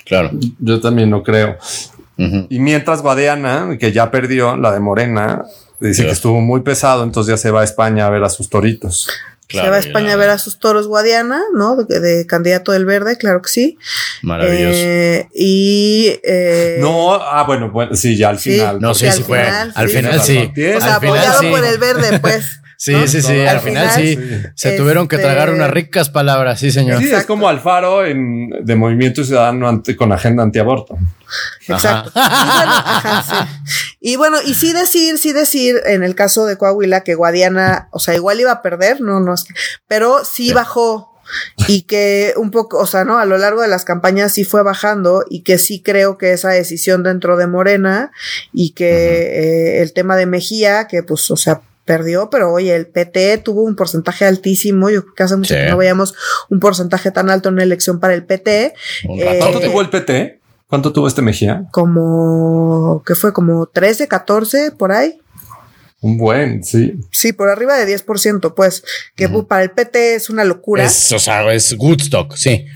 [0.06, 0.30] Claro.
[0.60, 1.58] Yo también lo creo.
[2.18, 5.46] Y mientras Guadiana que ya perdió la de Morena
[5.80, 8.50] dice que estuvo muy pesado entonces ya se va a España a ver a sus
[8.50, 9.08] toritos
[9.50, 11.76] se va a España a ver a sus toros Guadiana, ¿no?
[11.76, 13.78] De, candidato del verde, claro que sí.
[14.22, 14.74] Maravilloso.
[14.74, 16.20] Eh, y.
[16.24, 18.82] Eh, no, ah, bueno, bueno, sí, ya al final.
[18.82, 19.40] No, sí, sí fue.
[19.40, 20.52] al final sí.
[20.76, 22.62] O sea, apoyado por el verde, pues.
[22.80, 24.20] Sí, sí, sí, al, final, sí.
[24.54, 27.00] Se tuvieron que tragar unas este, ricas palabras, sí, señor.
[27.00, 30.96] Sí, es como Alfaro en, de Movimiento Ciudadano con agenda antiaborto.
[31.68, 32.12] Exacto.
[32.14, 32.72] Y bueno,
[34.00, 38.40] y sí decir, sí decir, en el caso de Coahuila, que Guadiana, o sea, igual
[38.40, 39.36] iba a perder, no, no,
[39.88, 41.14] pero sí, bajó
[41.68, 43.18] y que un poco, o sea, ¿no?
[43.18, 46.50] A lo largo de las campañas sí fue bajando y que sí creo que esa
[46.50, 48.12] decisión dentro de Morena
[48.54, 52.86] y que eh, el tema de Mejía, que pues, o sea, perdió, pero oye, el
[52.86, 54.90] PT tuvo un porcentaje altísimo.
[54.90, 56.14] Yo creo que hace mucho que no veíamos
[56.50, 58.74] un porcentaje tan alto en una elección para el PT.
[59.40, 60.37] ¿Cuánto tuvo el PT?
[60.68, 61.66] ¿Cuánto tuvo este Mejía?
[61.72, 63.32] Como, que fue?
[63.32, 65.20] Como 13, 14 por ahí.
[66.00, 66.94] Un buen, sí.
[67.12, 68.84] Sí, por arriba de 10%, pues,
[69.16, 70.84] que para el PT es una locura.
[70.84, 72.68] Es, o sea, es Woodstock, sí.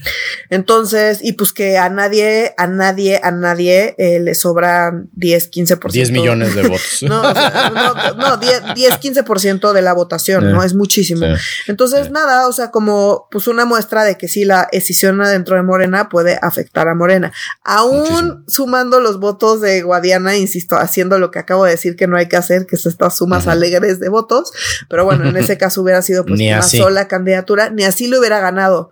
[0.49, 5.91] Entonces, y pues que a nadie, a nadie, a nadie eh, le sobran 10, 15%.
[5.91, 6.97] 10 millones de votos.
[7.03, 10.63] no, no, no, 10, 10 15% de la votación, ¿no?
[10.63, 11.27] Es muchísimo.
[11.67, 15.61] Entonces, nada, o sea, como pues una muestra de que sí la escisión dentro de
[15.61, 17.31] Morena puede afectar a Morena.
[17.63, 22.17] Aún sumando los votos de Guadiana, insisto, haciendo lo que acabo de decir que no
[22.17, 24.51] hay que hacer, que se está sumas alegres de votos,
[24.89, 28.39] pero bueno, en ese caso hubiera sido pues una sola candidatura, ni así lo hubiera
[28.39, 28.89] ganado.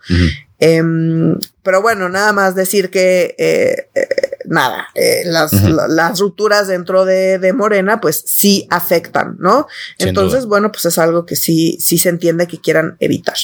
[0.59, 4.07] Em, pero bueno, nada más decir que eh, eh,
[4.45, 9.67] nada, eh, las, las, rupturas dentro de, de, Morena, pues sí afectan, ¿no?
[9.97, 13.37] Entonces, bueno, pues es algo que sí, sí se entiende que quieran evitar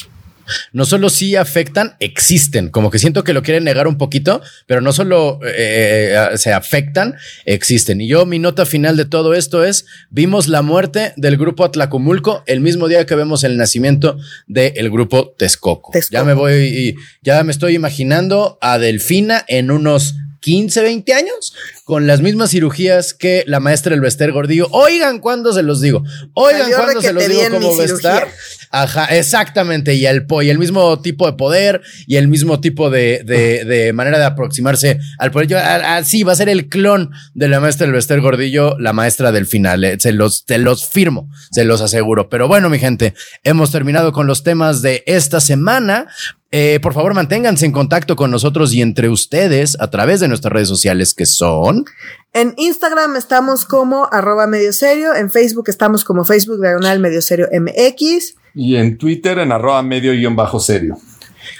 [0.73, 2.69] no solo sí afectan, existen.
[2.69, 6.53] Como que siento que lo quieren negar un poquito, pero no solo eh, eh, se
[6.53, 7.15] afectan,
[7.45, 8.01] existen.
[8.01, 12.43] Y yo, mi nota final de todo esto es: vimos la muerte del grupo Atlacomulco
[12.47, 14.17] el mismo día que vemos el nacimiento
[14.47, 15.91] del grupo Texcoco.
[16.11, 20.15] Ya me voy ya me estoy imaginando a Delfina en unos
[20.45, 24.67] 15, 20 años con las mismas cirugías que la maestra Elvester Gordillo.
[24.69, 26.03] Oigan, ¿cuándo se los digo?
[26.35, 28.27] Oigan, ¿cuándo se los digo cómo va a estar?
[28.69, 29.95] Ajá, exactamente.
[29.95, 34.19] Y el, y el mismo tipo de poder y el mismo tipo de, de, manera
[34.19, 35.55] de aproximarse al poder.
[35.55, 39.83] Así va a ser el clon de la maestra Elvester Gordillo, la maestra del final.
[39.83, 42.29] Eh, se los, se los firmo, se los aseguro.
[42.29, 46.05] Pero bueno, mi gente, hemos terminado con los temas de esta semana.
[46.57, 50.53] Eh, por favor, manténganse en contacto con nosotros y entre ustedes a través de nuestras
[50.53, 51.83] redes sociales que son
[52.31, 57.49] en Instagram estamos como arroba medio serio, en Facebook estamos como Facebook diagonal medio serio
[57.51, 58.35] MX.
[58.53, 60.97] Y en Twitter en arroba medio guion bajo serio.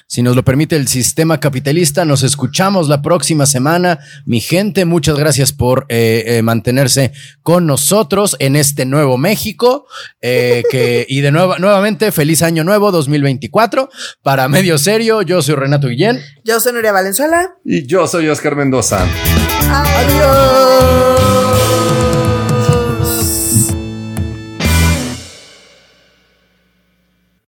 [0.07, 3.99] Si nos lo permite el sistema capitalista, nos escuchamos la próxima semana.
[4.25, 7.11] Mi gente, muchas gracias por eh, eh, mantenerse
[7.41, 9.87] con nosotros en este nuevo México.
[10.21, 13.89] Eh, que, y de nuevo, nuevamente, feliz año nuevo 2024.
[14.21, 16.21] Para Medio Serio, yo soy Renato Guillén.
[16.43, 17.55] Yo soy Nuria Valenzuela.
[17.65, 19.07] Y yo soy Oscar Mendoza.
[19.71, 21.24] Adiós.